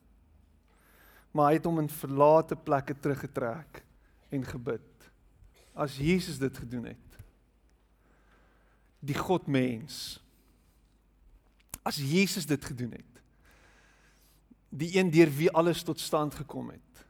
[1.34, 3.82] Maar hy het hom in verlate plekke teruggetrek
[4.34, 5.08] en gebid.
[5.74, 7.18] As Jesus dit gedoen het.
[9.04, 10.20] Die God mens.
[11.82, 13.22] As Jesus dit gedoen het.
[14.74, 17.04] Die een deur wie alles tot stand gekom het.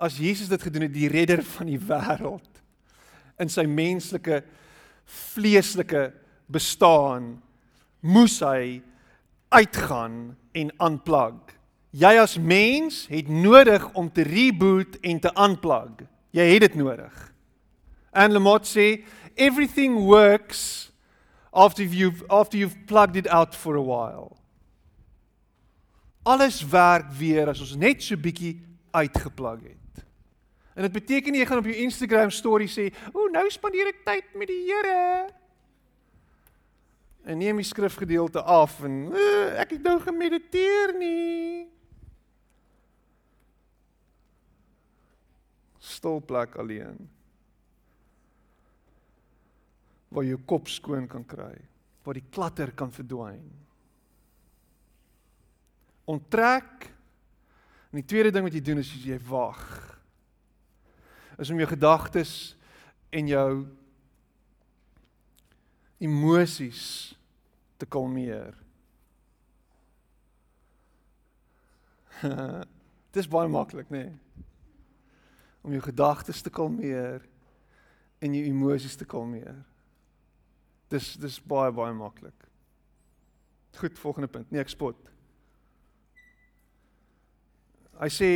[0.00, 2.60] As Jesus dit gedoen het, die redder van die wêreld
[3.40, 4.42] in sy menslike
[5.10, 6.10] vleeslike
[6.52, 7.32] bestaan
[8.04, 8.80] moes hy
[9.52, 11.56] uitgaan en unplug.
[11.90, 16.06] Jy as mens het nodig om te reboot en te unplug.
[16.30, 17.14] Jy het dit nodig.
[18.14, 19.02] And Lamont sê
[19.34, 20.92] everything works
[21.52, 24.36] after you've after you've plugged it out for a while.
[26.22, 28.60] Alles werk weer as ons net so bietjie
[28.94, 30.04] uitgeplug het.
[30.74, 34.04] En dit beteken nie jy gaan op jou Instagram story sê, "O, nou spandeer ek
[34.04, 35.28] tyd met die Here."
[37.24, 39.12] En neem die skrifgedeelte af en
[39.56, 41.69] ek het nou gemediteer nie.
[45.90, 46.98] Stil plek alleen.
[50.10, 51.54] Waar jy kop skoon kan kry,
[52.06, 53.44] waar die klatter kan verdwyn.
[56.10, 56.88] Onttrek.
[57.90, 59.90] En die tweede ding wat jy doen is jy wag
[61.40, 62.32] is om jou gedagtes
[63.16, 63.50] en jou
[66.00, 66.82] emosies
[67.80, 68.52] te kalmeer.
[73.10, 74.04] Dit is baie maklik, nê?
[74.04, 74.46] Nee?
[75.62, 77.24] Om jou gedagtes te kalmeer
[78.20, 79.56] en jou emosies te kalmeer.
[80.88, 82.48] Dis dis baie baie maklik.
[83.78, 84.50] Goed, volgende punt.
[84.50, 84.98] Nee, ek spot.
[88.00, 88.32] Hy sê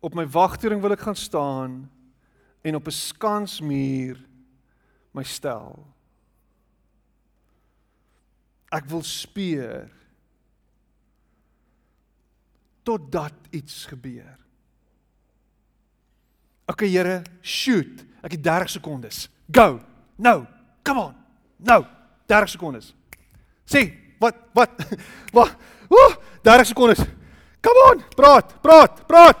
[0.00, 1.72] Op my wagtoring wil ek gaan staan
[2.64, 4.16] en op 'n skansmuur
[5.12, 5.84] my stel.
[8.72, 9.90] Ek wil speur
[12.90, 14.36] totdat iets gebeur.
[16.70, 18.04] Okay Here, shoot.
[18.22, 19.24] Ek het 30 sekondes.
[19.50, 19.80] Go.
[20.20, 20.44] Nou.
[20.86, 21.16] Come on.
[21.56, 21.84] Nou.
[22.30, 22.92] 30 sekondes.
[23.66, 23.88] Sê,
[24.22, 24.70] wat wat
[25.36, 25.54] wat?
[25.90, 26.14] Ooh,
[26.46, 27.02] 30 sekondes.
[27.60, 29.40] Come on, praat, praat, praat.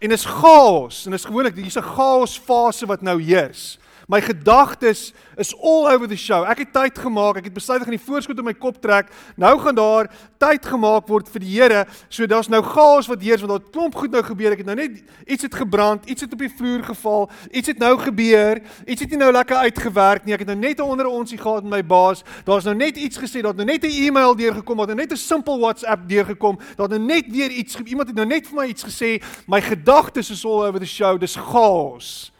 [0.00, 3.78] En is chaos en is gewoonlik hier's 'n chaos fase wat nou heers.
[4.06, 6.44] My gedagtes is all over the show.
[6.46, 7.40] Ek het tyd gemaak.
[7.40, 9.08] Ek het besluit ek gaan die voorskot in my kop trek.
[9.34, 10.06] Nou gaan daar
[10.38, 11.80] tyd gemaak word vir die Here.
[12.06, 14.54] So daar's nou chaos wat heers want daar klomp goed nou gebeur.
[14.54, 17.82] Ek het nou net iets het gebrand, iets het op die vloer geval, iets het
[17.82, 18.62] nou gebeur.
[18.86, 20.36] Iets het nie nou lekker uitgewerk nie.
[20.38, 22.22] Ek het nou net onder onsie gehad met my baas.
[22.46, 23.42] Daar's nou net iets gesê.
[23.42, 24.76] Daar't nou net 'n e-mail deurgekom.
[24.76, 26.58] Daar't nou net 'n simpel WhatsApp deurgekom.
[26.78, 29.18] Daar't nou net weer iets iemand het nou net vir my iets gesê.
[29.48, 31.18] My gedagtes is all over the show.
[31.18, 32.30] Dis chaos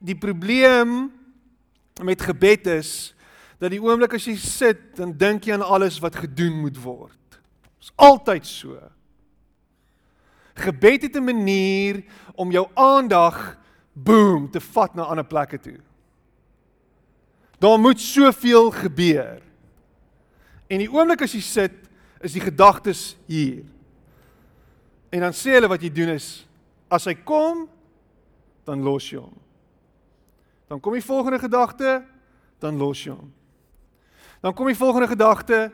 [0.00, 1.10] die probleem
[2.02, 3.12] met gebed is
[3.60, 7.18] dat die oomblik as jy sit, dan dink jy aan alles wat gedoen moet word.
[7.76, 8.78] Dit is altyd so.
[10.56, 12.02] Gebed het 'n manier
[12.34, 13.58] om jou aandag
[13.92, 15.80] boom te vat na ander plekke toe.
[17.58, 19.42] Daar moet soveel gebeur.
[20.66, 21.72] En die oomblik as jy sit,
[22.20, 23.64] is die gedagtes hier.
[25.10, 26.46] En dan sê hulle wat jy doen is
[26.88, 27.68] as hy kom,
[28.64, 29.34] dan los jy hom.
[30.70, 31.96] Dan kom die volgende gedagte,
[32.62, 33.32] dan los jy hom.
[34.38, 35.64] Dan kom die volgende gedagte,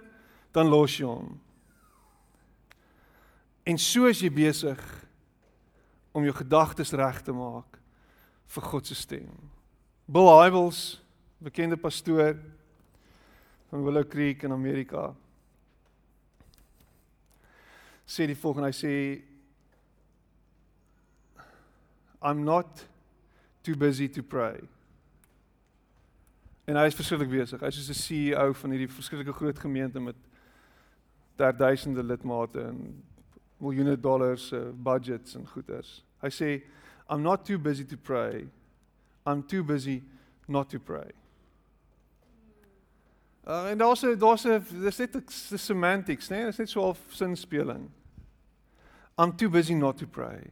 [0.56, 1.34] dan los jy hom.
[3.68, 4.80] En so is jy besig
[6.16, 7.76] om jou gedagtes reg te maak
[8.54, 9.34] vir God se stem.
[10.08, 11.02] Bill Hybels,
[11.44, 12.38] bekende pastoor
[13.68, 15.10] van Willow Creek in Amerika,
[18.06, 18.94] sê die volgende, hy sê
[22.22, 22.86] I'm not
[23.66, 24.62] too busy to pray.
[26.66, 27.60] En hy is verskriklik besig.
[27.62, 30.16] Hy is soos 'n CEO van hierdie verskriklike groot gemeente met
[31.36, 33.02] duisende lidmate en
[33.58, 36.02] miljoene dollars se uh, budgets en goeders.
[36.20, 36.50] Hy sê
[37.08, 38.48] I'm not too busy to pray.
[39.26, 40.02] I'm too busy
[40.46, 41.12] not to pray.
[43.46, 46.36] Uh, en daar's 'n daar's 'n dis net 'n semantics, né?
[46.36, 46.46] Nee?
[46.46, 47.90] Dis net so 'n sinspeling.
[49.18, 50.50] I'm too busy not to pray.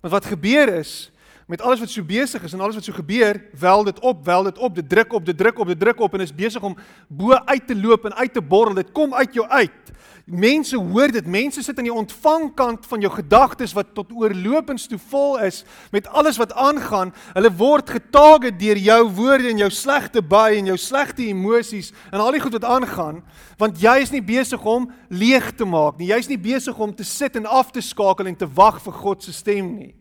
[0.00, 1.10] Maar wat gebeur is,
[1.46, 4.42] met alles wat so besig is en alles wat so gebeur, wel dit op, wel
[4.42, 6.76] dit op, dit druk op, dit druk op, dit druk op en is besig om
[7.08, 8.74] bo uit te loop en uit te borrel.
[8.74, 9.92] Dit kom uit jou uit.
[10.26, 11.26] Mense hoor dit.
[11.26, 15.60] Mense sit aan die ontvangkant van jou gedagtes wat tot oorlopends toe vol is
[15.94, 17.12] met alles wat aangaan.
[17.36, 22.18] Hulle word getage deur jou woorde en jou slegte baie en jou slegte emosies en
[22.18, 23.20] al die goed wat aangaan,
[23.54, 26.10] want jy is nie besig om leeg te maak nie.
[26.10, 29.22] Jy's nie besig om te sit en af te skakel en te wag vir God
[29.22, 29.94] se stem nie.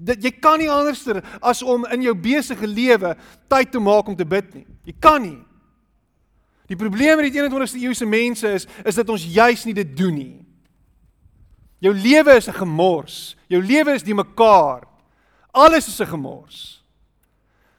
[0.00, 1.04] Dit jy kan nie anders
[1.44, 3.12] as om in jou besige lewe
[3.52, 4.66] tyd te maak om te bid nie.
[4.88, 5.40] Jy kan nie.
[6.70, 10.14] Die probleem met die 21ste eeuse mense is is dat ons juis nie dit doen
[10.16, 10.36] nie.
[11.80, 13.36] Jou lewe is 'n gemors.
[13.48, 14.86] Jou lewe is die mekaar.
[15.52, 16.82] Alles is 'n gemors.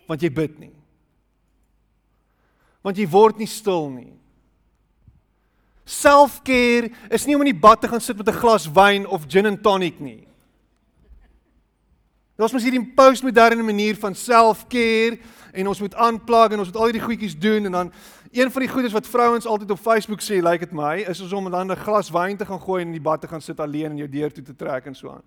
[0.07, 0.75] Want jy bid nie.
[2.83, 4.13] Want jy word nie stil nie.
[5.85, 9.25] Self-care is nie om in die bad te gaan sit met 'n glas wyn of
[9.27, 10.27] gin and tonic nie.
[12.41, 15.19] Ons moet hierdie postmoderne manier van self-care
[15.53, 17.91] en ons moet aanplag en ons moet al hierdie goedjies doen en dan
[18.31, 21.21] een van die goedes wat vrouens altyd op Facebook sê, lyk like dit my, is
[21.33, 23.59] om dan 'n glas wyn te gaan gooi en in die bad te gaan sit
[23.59, 25.23] alleen en jou deur toe te trek en so aan.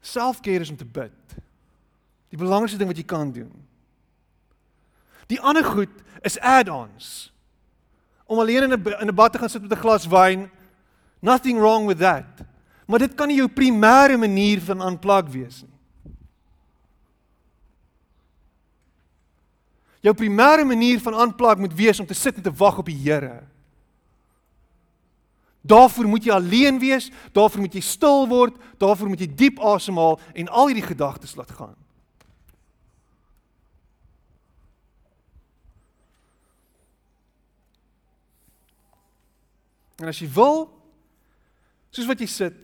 [0.00, 1.36] Self-care is om te bid.
[2.28, 3.52] Die belangrikste ding wat jy kan doen.
[5.26, 7.32] Die ander goed is add-ons.
[8.26, 10.50] Om alleen in 'n in 'n bad te gaan sit met 'n glas wyn,
[11.20, 12.49] nothing wrong with that.
[12.90, 15.76] Maar dit kan nie jou primêre manier van aanplak wees nie.
[20.02, 22.96] Jou primêre manier van aanplak moet wees om te sit en te wag op die
[22.98, 23.44] Here.
[25.60, 30.16] Daarvoor moet jy alleen wees, daarvoor moet jy stil word, daarvoor moet jy diep asemhaal
[30.32, 31.76] en al hierdie gedagtes laat gaan.
[40.00, 40.64] En as jy wil,
[41.92, 42.58] soos wat jy sit,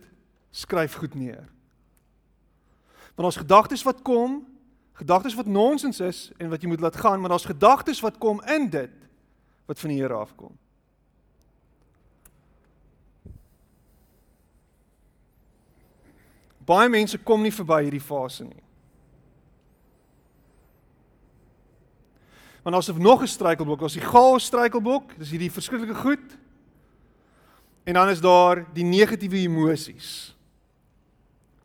[0.57, 1.45] skryf goed neer.
[3.15, 4.39] Want ons gedagtes wat kom,
[4.97, 8.41] gedagtes wat nonsens is en wat jy moet laat gaan, maar daar's gedagtes wat kom
[8.49, 8.93] in dit
[9.67, 10.53] wat van die Here afkom.
[16.67, 18.63] Baie mense kom nie verby hierdie fase nie.
[22.67, 26.37] Want of nog 'n struikelblok, as die gaal struikelblok, dis hierdie verskriklike goed.
[27.83, 30.36] En dan is daar die negatiewe emosies.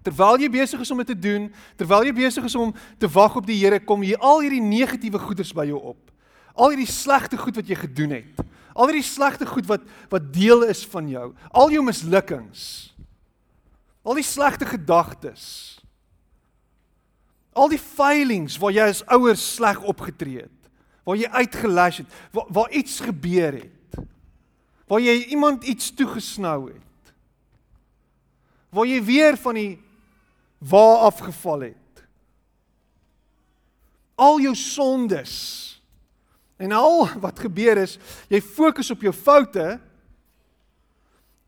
[0.03, 1.47] Terwyl jy besig is om dit te doen,
[1.79, 5.21] terwyl jy besig is om te wag op die Here, kom hier al hierdie negatiewe
[5.23, 6.01] goeders by jou op.
[6.59, 8.43] Al hierdie slegte goed wat jy gedoen het.
[8.73, 11.31] Al hierdie slegte goed wat wat deel is van jou.
[11.55, 12.93] Al jou mislukkings.
[14.03, 15.45] Al die slegte gedagtes.
[17.53, 20.59] Al die failings waar jy as ouers sleg opgetree het.
[21.07, 24.03] Waar jy uitgelash het, waar, waar iets gebeur het.
[24.91, 27.15] Waar jy iemand iets toegesnou het.
[28.73, 29.73] Waar jy weer van die
[30.69, 32.05] waar afgeval het.
[34.15, 35.35] Al jou sondes.
[36.57, 37.99] En al wat gebeur is,
[38.31, 39.81] jy fokus op jou foute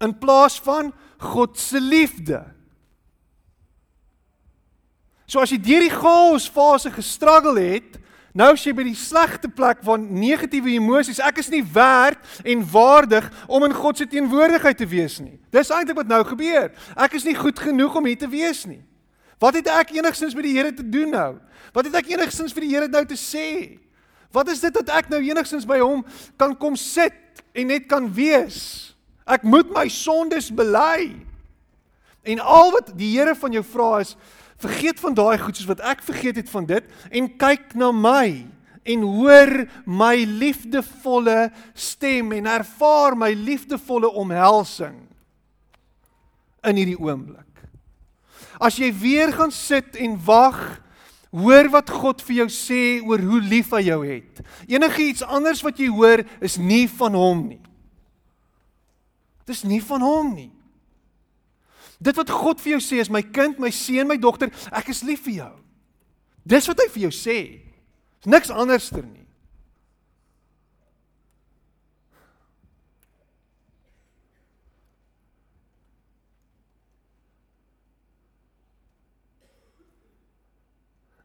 [0.02, 2.42] in plaas van God se liefde.
[5.30, 8.00] So as jy deur die chaos fase gestruggle het,
[8.34, 12.66] nou as jy by die slegte plek van negatiewe emosies, ek is nie werd en
[12.72, 15.38] waardig om in God se teenwoordigheid te wees nie.
[15.54, 16.74] Dis eintlik wat nou gebeur.
[16.98, 18.82] Ek is nie goed genoeg om hier te wees nie.
[19.42, 21.30] Wat het ek enigstens met die Here te doen nou?
[21.74, 23.80] Wat het ek enigstens vir die Here nou te sê?
[24.34, 26.02] Wat is dit dat ek nou enigstens by hom
[26.40, 28.94] kan kom sit en net kan wees?
[29.24, 31.14] Ek moet my sondes bely.
[32.24, 34.14] En al wat die Here van jou vra is,
[34.60, 38.44] vergeet van daai goed soos wat ek vergeet het van dit en kyk na my
[38.84, 44.96] en hoor my liefdevolle stem en ervaar my liefdevolle omhelsing
[46.64, 47.53] in hierdie oomblik.
[48.62, 50.58] As jy weer gaan sit en wag,
[51.34, 54.42] hoor wat God vir jou sê oor hoe lief hy jou het.
[54.70, 57.62] Enige iets anders wat jy hoor is nie van hom nie.
[59.48, 60.52] Dis nie van hom nie.
[62.04, 65.02] Dit wat God vir jou sê is my kind, my seun, my dogter, ek is
[65.06, 65.52] lief vir jou.
[66.44, 67.38] Dis wat hy vir jou sê.
[68.22, 69.23] Dis niks anderster nie.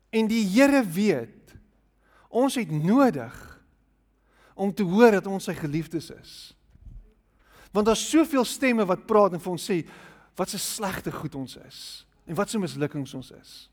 [0.09, 1.55] En die Here weet
[2.29, 3.35] ons het nodig
[4.53, 6.33] om te hoor dat ons sy geliefdes is.
[7.71, 9.81] Want daar's soveel stemme wat praat en vir ons sê
[10.35, 13.69] wat 'n slegte goed ons is en wat 'n mislukkings ons is.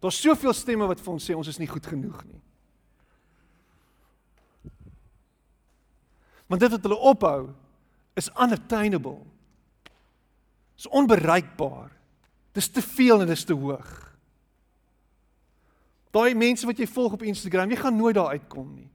[0.00, 2.40] Daar's soveel stemme wat vir ons sê ons is nie goed genoeg nie.
[6.46, 7.54] Want dit wat hulle ophou
[8.14, 9.20] is unattainable.
[10.76, 11.90] Is onbereikbaar.
[12.52, 14.09] Dis te veel en dis te hoog.
[16.10, 18.88] Daai mense wat jy volg op Instagram, jy gaan nooit daar uitkom nie.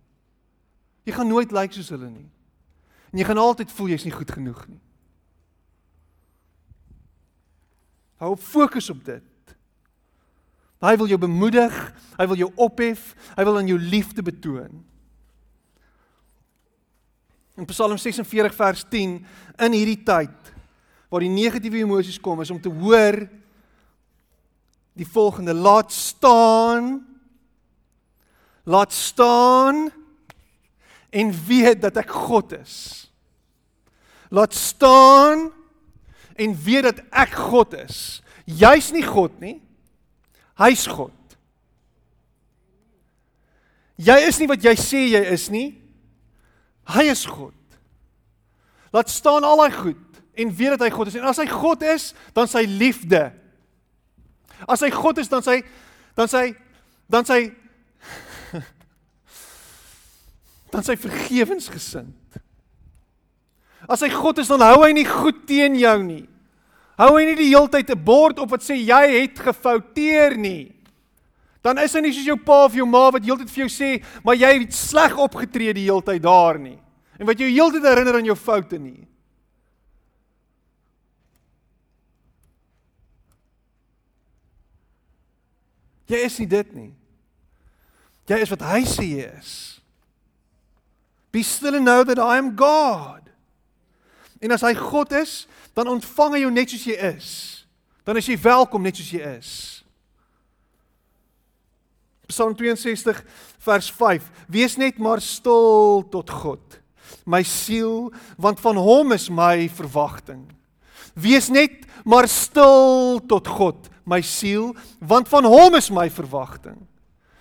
[1.05, 2.27] Jy gaan nooit lyk like soos hulle nie.
[3.13, 4.81] En jy gaan altyd voel jy's nie goed genoeg nie.
[8.23, 9.55] Hou fokus op dit.
[10.83, 11.75] Hy wil jou bemoedig,
[12.17, 14.83] hy wil jou ophef, hy wil aan jou liefde betoon.
[17.55, 19.15] In Psalm 46 vers 10
[19.63, 20.51] in hierdie tyd
[21.07, 23.21] waar die negatiewe emosies kom is om te hoor
[24.95, 27.03] die volgende laat staan.
[28.63, 29.91] Laat staan
[31.09, 32.77] en weet dat ek God is.
[34.29, 35.51] Laat staan
[36.35, 38.23] en weet dat ek God is.
[38.45, 39.59] Jy's nie God nie.
[40.59, 41.13] Hy's God.
[43.95, 45.69] Jy is nie wat jy sê jy is nie.
[46.95, 47.55] Hy is God.
[48.95, 51.17] Laat staan al daai goed en weet dat hy God is.
[51.19, 53.29] En as hy God is dan sy liefde
[54.67, 55.61] As hy God is, dan sê
[56.15, 56.55] dan sê
[57.11, 57.51] dan sê
[60.73, 62.39] dan sê vergewensgesind.
[63.85, 66.23] As hy God is, dan hou hy nie goed teen jou nie.
[66.97, 70.71] Hou hy nie die heeltyd 'n bord op wat sê jy het gefouteer nie.
[71.61, 74.03] Dan is hy nie soos jou pa of jou ma wat heeltyd vir jou sê,
[74.23, 76.77] maar jy het sleg opgetree die heeltyd daar nie.
[77.19, 79.07] En wat jou heeltyd herinner aan jou foute nie.
[86.09, 86.91] Jy is nie dit nie.
[88.29, 89.53] Jy is wat hy sê jy is.
[91.33, 93.25] Be still and know that I am God.
[94.41, 95.45] En as hy God is,
[95.75, 97.29] dan ontvang hy jou net soos jy is.
[98.05, 99.51] Dan is jy welkom net soos jy is.
[102.29, 103.21] Psalm 62
[103.65, 104.29] vers 5.
[104.49, 106.79] Wees net maar stil tot God,
[107.25, 108.09] my siel,
[108.41, 110.45] want van hom is my verwagting.
[111.15, 116.77] Wees net maar stil tot God, my siel, want van hom is my verwagting.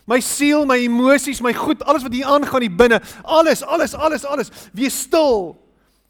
[0.08, 4.24] My siel, my emosies, my goed, alles wat hier aangaan hier binne, alles, alles, alles,
[4.24, 4.50] alles.
[4.72, 5.54] Wees stil.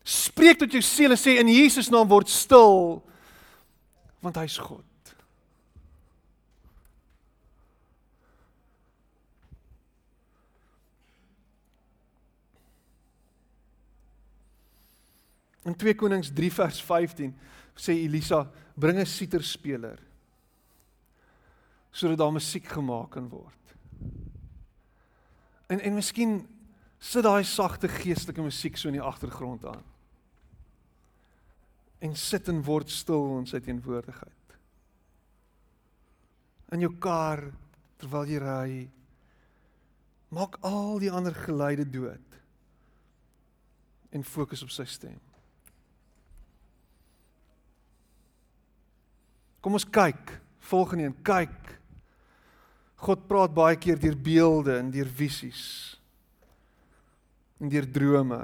[0.05, 3.01] Spreek tot jou siel en sê in Jesus naam word stil
[4.25, 4.85] want hy's God.
[15.65, 17.33] In 2 Konings 3 vers 15
[17.75, 19.99] sê Elisa, bring 'n siterspeler
[21.95, 23.65] sodat daar musiek gemaak kan word.
[25.67, 26.49] En en miskien
[26.99, 29.85] sit daai sagte geestelike musiek so in die agtergrond aan.
[31.99, 34.57] En sit en word stil in sy teenwoordigheid.
[36.75, 37.53] In jou kar
[38.03, 38.91] terwyl jy ry,
[40.35, 42.41] maak al die ander geluide dood
[44.11, 45.21] en fokus op sy stem.
[49.65, 50.35] Kom ons kyk,
[50.69, 51.71] volgende een, kyk.
[53.01, 55.63] God praat baie keer deur beelde en deur visies.
[57.57, 58.41] En deur drome.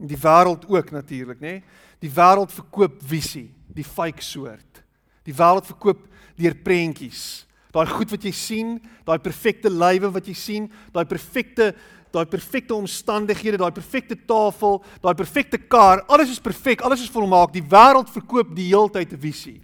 [0.00, 1.58] En die wêreld ook natuurlik, nê?
[1.58, 1.80] Nee?
[2.00, 4.80] Die wêreld verkoop visie, die fake soort.
[5.28, 6.00] Die wêreld verkoop
[6.40, 7.44] deur prentjies.
[7.72, 8.70] Daai goed wat jy sien,
[9.04, 11.74] daai perfekte lywe wat jy sien, daai perfekte
[12.12, 17.54] daai perfekte omstandighede, daai perfekte tafel, daai perfekte kar, alles is perfek, alles is volmaak.
[17.54, 19.60] Die wêreld verkoop die heeltyd 'n visie.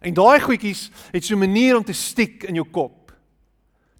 [0.00, 3.12] En daai goedjies het so 'n manier om te stiek in jou kop.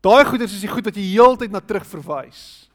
[0.01, 2.68] Daai goeders is die goed wat jy heeltyd na terug verwys.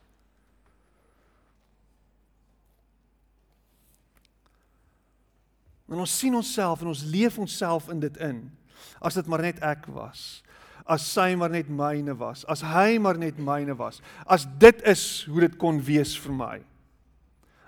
[5.88, 8.52] En ons sien onsself en ons leef onsself in dit in.
[9.00, 10.44] As dit maar net ek was.
[10.90, 12.44] As sy maar net myne was.
[12.46, 14.02] As hy maar net myne was.
[14.26, 16.58] As dit is hoe dit kon wees vir my.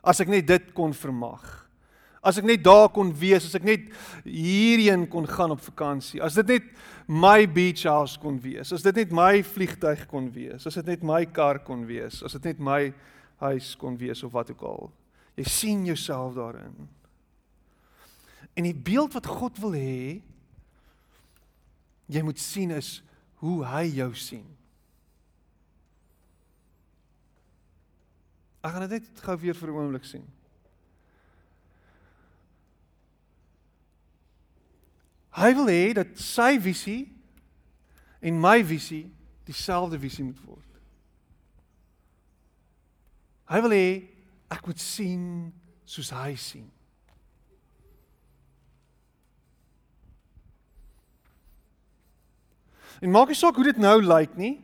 [0.03, 1.64] As ek net dit kon vermag.
[2.26, 3.84] As ek net daar kon wees, as ek net
[4.26, 6.22] hierheen kon gaan op vakansie.
[6.26, 6.72] As dit net
[7.06, 11.06] my beach house kon wees, as dit net my vliegtyg kon wees, as dit net
[11.06, 12.82] my kar kon wees, as dit net my
[13.46, 14.90] huis kon wees of wat ook al.
[15.38, 16.74] Jy sien jouself daarin.
[18.56, 20.22] En die beeld wat God wil hê
[22.08, 23.00] jy moet sien is
[23.44, 24.46] hoe hy jou sien.
[28.66, 30.26] Ek gaan dit net gou weer vir 'n oomblik sien.
[35.36, 37.02] Hy wil hê dat sy visie
[38.24, 39.10] en my visie
[39.46, 40.72] dieselfde visie moet word.
[43.52, 43.90] Hy wil hê
[44.56, 45.26] ek moet sien
[45.86, 46.70] soos hy sien.
[53.04, 54.56] En maak nie saak hoe dit nou lyk nie.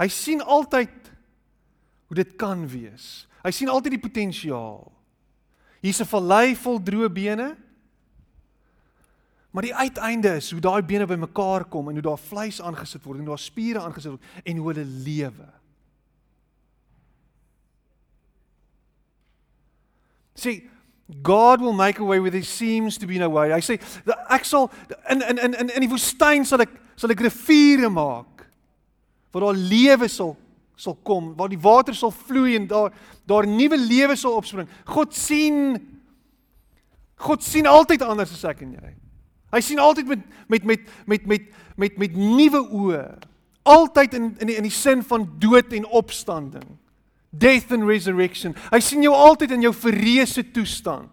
[0.00, 1.10] Hy sien altyd
[2.10, 3.28] hoe dit kan wees.
[3.44, 4.90] Hy sien altyd die potensiaal.
[5.80, 7.56] Hier's 'n vallei vol droë bene.
[9.50, 13.18] Maar die uiteinde is hoe daai bene bymekaar kom en hoe daar vleis aangesit word
[13.18, 15.48] en daar spiere aangesit word en hoe hulle lewe.
[20.38, 20.60] Sê
[21.26, 23.50] God will make a way where there seems to be no way.
[23.50, 23.80] Hy sê
[24.30, 24.70] ek sal
[25.10, 28.46] in in in in in die woestyn sal ek sal ek riviere maak
[29.30, 30.36] waar daar lewe sal
[30.80, 32.94] sal kom, waar die water sal vloei en daar
[33.28, 34.70] daar nuwe lewe sal opspring.
[34.86, 35.76] God sien
[37.20, 38.94] God sien altyd anders as ek en jy.
[39.50, 41.42] Hy sien altyd met met met met met
[41.76, 43.04] met met nuwe oë.
[43.62, 46.66] Altyd in in die, in die sin van dood en opstanding.
[47.30, 48.56] Death and resurrection.
[48.70, 51.10] Hy sien jou altyd in jou verreëse toestand.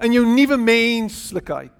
[0.00, 1.76] In jou nuwe menslikheid.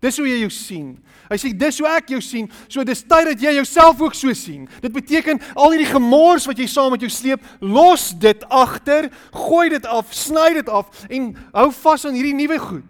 [0.00, 0.94] Dis hoe jy jou sien.
[1.28, 2.46] Hy sê dis hoe ek jou sien.
[2.72, 4.64] So dis tyd dat jy jouself ook so sien.
[4.80, 9.68] Dit beteken al hierdie gemors wat jy saam met jou sleep, los dit agter, gooi
[9.76, 12.88] dit af, sny dit af en hou vas aan hierdie nuwe goed.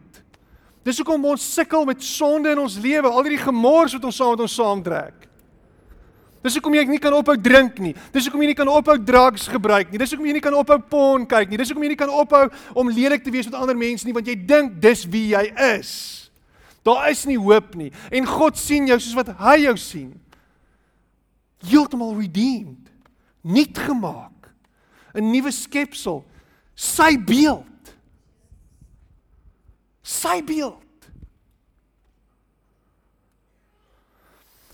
[0.85, 4.33] Dis hoekom ons sukkel met sonde in ons lewe, al hierdie gemors wat ons saam
[4.33, 5.27] met ons saamtrek.
[6.41, 7.93] Dis hoekom jy nie kan ophou drink nie.
[8.15, 10.01] Dis hoekom jy nie kan ophou drugs gebruik nie.
[10.01, 11.59] Dis hoekom jy nie kan ophou porn kyk nie.
[11.61, 12.47] Dis hoekom jy nie kan ophou
[12.81, 15.45] om lelik te wees met ander mense nie, want jy dink dis wie jy
[15.77, 15.93] is.
[16.87, 17.91] Daar is nie hoop nie.
[18.09, 20.15] En God sien jou soos wat hy jou sien.
[21.69, 22.89] Heeltemal redeemed.
[23.45, 24.49] Nuut gemaak.
[25.13, 26.25] 'n Nuwe skepsel.
[26.75, 27.70] Sy beeld
[30.11, 31.11] sy beeld.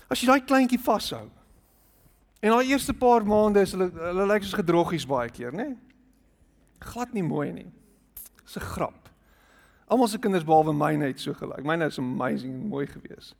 [0.07, 1.25] As jy daai kleintjie vashou.
[2.41, 5.71] En daai eerste paar maande is hulle hulle lyk soos gedroggies baie keer, nê?
[6.85, 7.69] Glad nie mooi nie.
[8.45, 9.09] Dis 'n grap.
[9.89, 11.63] Almal se kinders behalwe myne het so gelyk.
[11.63, 13.33] Myne is amazing en mooi gewees.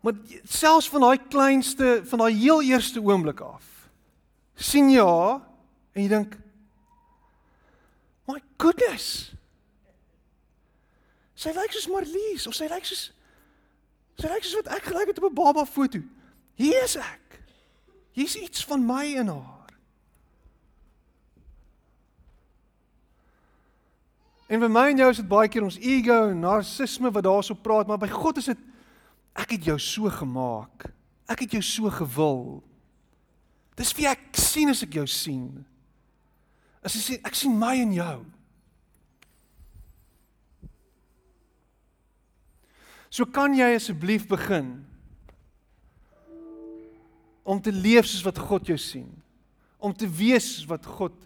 [0.00, 0.14] Maar
[0.44, 3.90] selfs van daai kleinste van daai heel eerste oomblik af
[4.54, 5.40] sien jy haar
[5.92, 6.36] en jy dink
[8.26, 9.35] My goodness.
[11.36, 13.10] Sy lyk soos Marlies of sy lyk soos
[14.16, 16.00] sy lyk soos wat ek gelyk het op 'n baba foto.
[16.56, 17.42] Hier is ek.
[18.12, 19.68] Hier's iets van my in haar.
[24.46, 27.54] En vir my en jou is dit baie keer ons ego en narcissisme wat daarso
[27.54, 28.58] praat, maar by God is dit
[29.34, 30.86] ek het jou so gemaak.
[31.28, 32.62] Ek het jou so gewil.
[33.76, 35.66] Dis wie ek sien as ek jou sien.
[36.80, 38.24] As ek sien ek sien my in jou.
[43.16, 44.74] So kan jy asseblief begin
[47.46, 49.08] om te leef soos wat God jou sien.
[49.80, 51.16] Om te wees soos wat God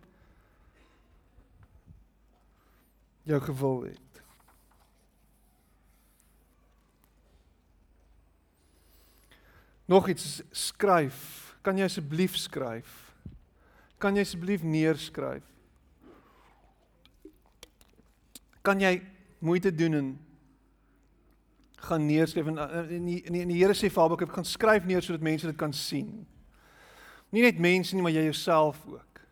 [3.27, 4.23] jou gewil het.
[9.91, 11.19] Nog iets skryf.
[11.67, 12.95] Kan jy asseblief skryf?
[13.99, 15.43] Kan jy asseblief neerskryf?
[18.63, 19.01] Kan jy
[19.43, 20.19] moeite doen en
[21.81, 22.59] gaan neerskryf en
[22.93, 25.59] in die, in die, die Here sê vir Habakuk gaan skryf neer sodat mense dit
[25.59, 26.27] kan sien.
[27.31, 29.23] Nie net mense nie, maar jy jouself ook.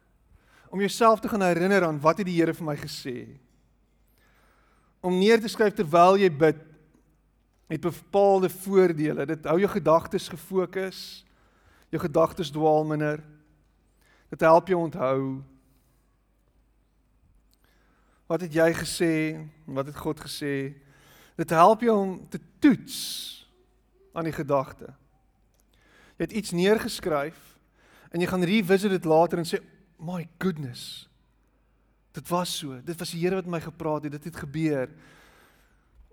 [0.73, 3.17] Om jouself te gaan herinner aan wat het die Here vir my gesê.
[5.05, 6.65] Om neer te skryf terwyl jy bid
[7.69, 9.27] met bepaalde voordele.
[9.29, 11.01] Dit hou jou gedagtes gefokus.
[11.93, 13.23] Jou gedagtes dwaal minder.
[14.33, 15.21] Dit help jou onthou.
[18.29, 19.15] Wat het jy gesê?
[19.65, 20.77] Wat het God gesê?
[21.39, 22.97] Dit help jou om te toets
[24.13, 24.91] aan die gedagte.
[26.19, 27.39] Jy het iets neergeskryf
[28.11, 29.61] en jy gaan revisit dit later en sê,
[29.99, 31.09] "My goodness.
[32.13, 32.81] Dit was so.
[32.83, 34.13] Dit was die Here wat met my gepraat het.
[34.13, 34.91] Dit het gebeur."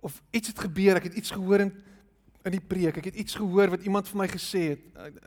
[0.02, 0.96] Of iets het gebeur.
[0.96, 1.74] Ek het iets gehoor in
[2.46, 2.98] in die preek.
[2.98, 4.82] Ek het iets gehoor wat iemand vir my gesê het.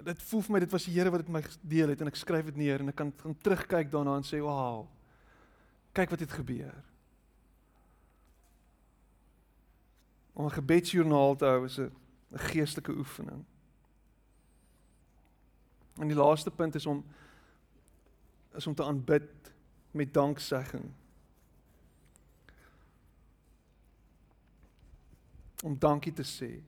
[0.04, 2.06] Dit voel vir my dit was die Here wat dit met my gedeel het en
[2.06, 4.86] ek skryf dit neer en ek kan gaan terugkyk daarna en sê, "Wow.
[5.92, 6.87] Kyk wat het gebeur."
[10.38, 11.92] Om 'n gebedsjoernaal te hou is 'n
[12.30, 13.44] geestelike oefening.
[15.98, 17.04] En die laaste punt is om
[18.54, 19.52] is om te aanbid
[19.90, 20.90] met danksegging.
[25.62, 26.62] Om dankie te sê.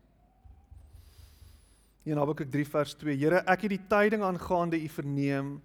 [2.02, 5.62] In Habakuk 3 vers 2: Here, ek het die tyding aangaande U verneem.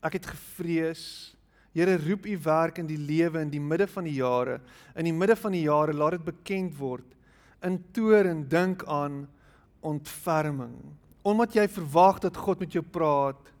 [0.00, 1.36] Ek het gevrees.
[1.72, 4.60] Here, roep U werk in die lewe in die midde van die jare.
[4.94, 7.14] In die midde van die jare laat dit bekend word
[7.64, 9.24] in toren dink aan
[9.84, 10.76] ontferming.
[11.24, 13.52] Omdat jy verwag dat God met jou praat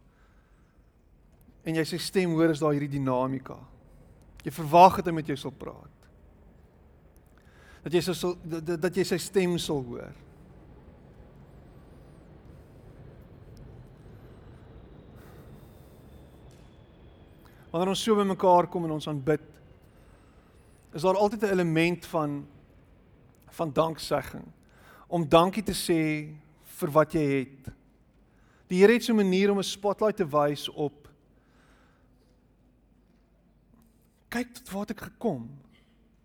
[1.64, 3.56] en jy sy stem hoor is daar hierdie dinamika.
[4.44, 5.92] Jy verwag dat hy met jou sal praat.
[7.84, 10.12] Dat jy sal dat, dat jy sy stem sal hoor.
[17.72, 19.42] Wanneer ons so bymekaar kom en ons aanbid,
[20.94, 22.44] is daar altyd 'n element van
[23.54, 24.44] van danksegging.
[25.06, 26.00] Om dankie te sê
[26.80, 27.72] vir wat jy het.
[28.68, 31.04] Die Here het so 'n manier om 'n spotlight te wys op
[34.28, 35.50] kyk tot waar ek gekom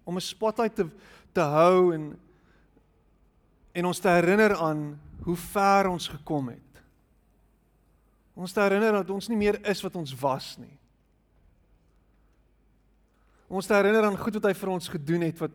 [0.03, 0.87] om 'n spotlight te
[1.33, 2.19] te hou en
[3.71, 6.81] en ons te herinner aan hoe ver ons gekom het.
[8.33, 10.77] Ons te herinner dat ons nie meer is wat ons was nie.
[13.47, 15.51] Ons te herinner aan goed wat hy vir ons gedoen het wat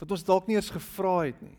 [0.00, 1.56] wat ons dalk nie eens gevra het nie.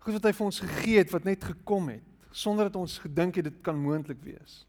[0.00, 3.40] Goed wat hy vir ons gegee het wat net gekom het sonder dat ons gedink
[3.40, 4.62] het dit kan moontlik wees.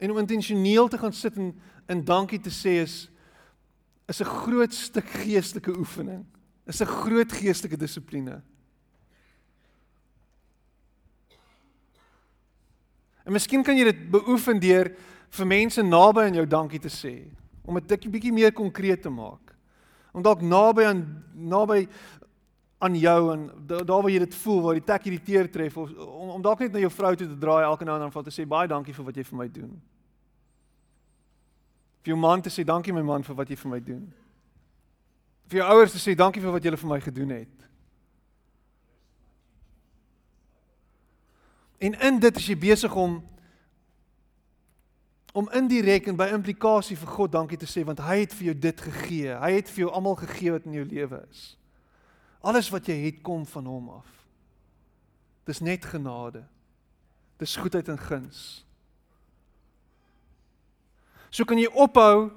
[0.00, 1.52] En om intentioneel te gaan sit en
[1.92, 3.06] in dankie te sê is
[4.06, 6.24] is 'n groot stuk geestelike oefening.
[6.66, 8.42] Is 'n groot geestelike dissipline.
[13.24, 14.96] En miskien kan jy dit beoefen deur
[15.30, 17.30] vir mense naby aan jou dankie te sê
[17.66, 19.54] om dit 'n bietjie meer konkreet te maak.
[20.12, 21.88] Om dalk naby aan naby
[22.78, 26.28] aan jou en daar waar jy dit voel waar die tek irriteer tref of om,
[26.36, 28.30] om dalk net na jou vrou toe te draai elke nou en dan van te
[28.30, 29.82] sê baie dankie vir wat jy vir my doen.
[32.02, 34.12] Vir jou man te sê dankie my man vir wat jy vir my doen.
[35.48, 37.64] Vir jou ouers te sê dankie vir wat julle vir my gedoen het.
[41.78, 43.18] En in dit is jy besig om
[45.36, 48.56] om indirek en by implikasie vir God dankie te sê want hy het vir jou
[48.66, 49.34] dit gegee.
[49.36, 51.42] Hy het vir jou almal gegee wat in jou lewe is.
[52.40, 54.08] Alles wat jy het kom van hom af.
[55.44, 56.40] Dis net genade.
[57.36, 58.64] Dis goedheid en guns.
[61.28, 62.30] So kan jy ophou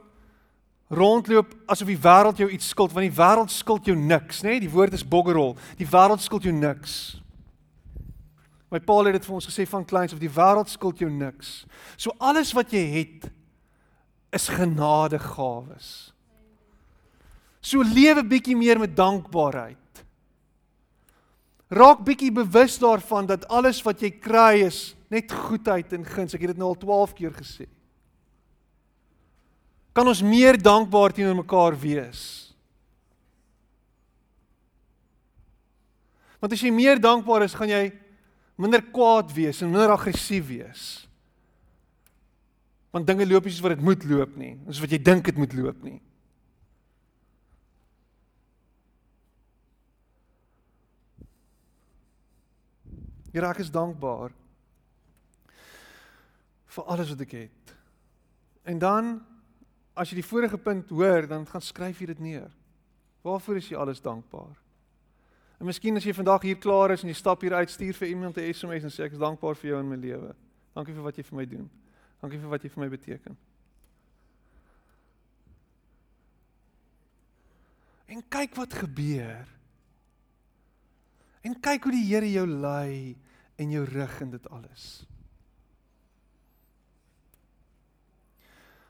[0.92, 4.58] rondloop asof die wêreld jou iets skuld want die wêreld skuld jou niks, nê?
[4.58, 4.66] Nee?
[4.66, 5.56] Die woord is boggerol.
[5.80, 7.19] Die wêreld skuld jou niks.
[8.70, 11.64] My pa het dit vir ons gesê van kleins of die wêreld skuld jou niks.
[11.98, 13.30] So alles wat jy het
[14.36, 15.90] is genadegawes.
[17.62, 20.04] So lewe bietjie meer met dankbaarheid.
[21.70, 26.34] Raak bietjie bewus daarvan dat alles wat jy kry is net goedheid en guns.
[26.38, 27.66] Ek het dit nou al 12 keer gesê.
[29.98, 32.22] Kan ons meer dankbaar teenoor mekaar wees?
[36.40, 37.84] Want as jy meer dankbaar is, gaan jy
[38.60, 40.84] minder kwaad wees en minder aggressief wees.
[42.92, 45.40] Want dinge loop nie soos wat dit moet loop nie, soos wat jy dink dit
[45.40, 46.00] moet loop nie.
[53.30, 54.34] Here, ek is dankbaar
[56.74, 57.76] vir alles wat ek het.
[58.70, 59.20] En dan
[60.00, 62.50] as jy die vorige punt hoor, dan gaan skryf jy dit neer.
[63.26, 64.56] Waarvoor is jy alles dankbaar?
[65.60, 68.08] En miskien as jy vandag hier klaar is en jy stap hier uit, stuur vir
[68.08, 70.36] iemand 'n SMS en sê ek is dankbaar vir jou in my lewe.
[70.74, 71.70] Dankie vir wat jy vir my doen.
[72.22, 73.38] Dankie vir wat jy vir my beteken.
[78.08, 79.48] En kyk wat gebeur.
[81.42, 83.18] En kyk hoe die Here jou lei
[83.58, 85.06] en jou rig in dit alles.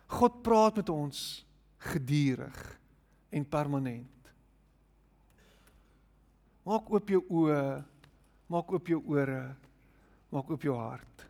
[0.07, 1.45] God praat met ons
[1.77, 2.79] gedurig
[3.29, 4.18] en permanent.
[6.69, 7.61] Maak oop jou oë,
[8.53, 9.41] maak oop jou ore,
[10.29, 11.25] maak oop jou hart.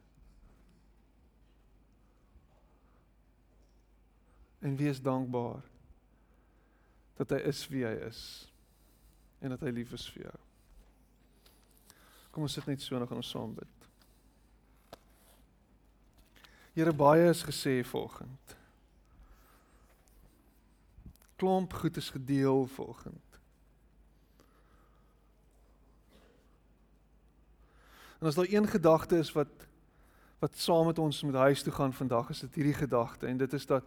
[4.59, 5.63] En wees dankbaar
[7.19, 8.21] dat hy is wie hy is
[9.39, 10.37] en dat hy lief is vir jou.
[12.35, 13.89] Kom ons sit net so en ons saam bid.
[16.75, 18.59] Here baie is gesê vanoggend
[21.39, 23.28] klomp goed is gedeel vanoggend.
[28.19, 29.47] En as daar een gedagte is wat
[30.39, 33.53] wat saam met ons met huis toe gaan vandag is dit hierdie gedagte en dit
[33.53, 33.83] is dat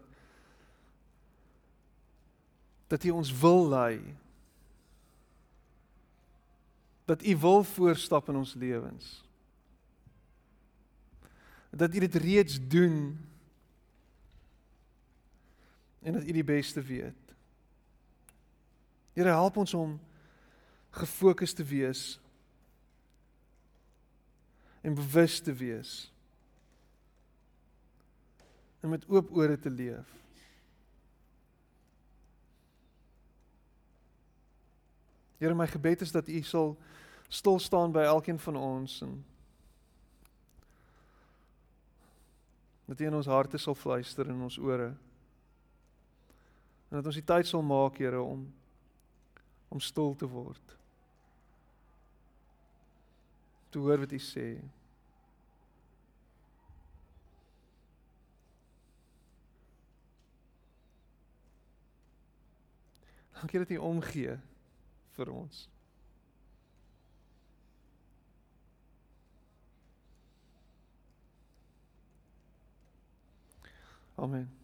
[2.86, 4.16] dat U ons wil lei.
[7.04, 9.24] Dat U wil voorstap in ons lewens.
[11.70, 13.18] Dat U dit reeds doen
[16.02, 17.34] en dat U die beste weet.
[19.12, 20.00] Here help ons om
[20.90, 22.20] gefokus te wees
[24.82, 26.12] en bewus te wees
[28.82, 30.08] en met oop ore te leef.
[35.38, 36.74] Here my gebed is dat U sal
[37.28, 39.14] stil staan by elkeen van ons en
[42.84, 44.90] dat U in ons harte sal fluister in ons ore.
[46.90, 48.50] En dat ons die tyd sal maak, Here, om
[49.72, 50.74] om stil te word.
[53.72, 54.46] Te hoor wat U sê.
[63.32, 64.36] Dankie dat U omgee
[65.16, 65.68] vir ons.
[74.14, 74.61] Amen.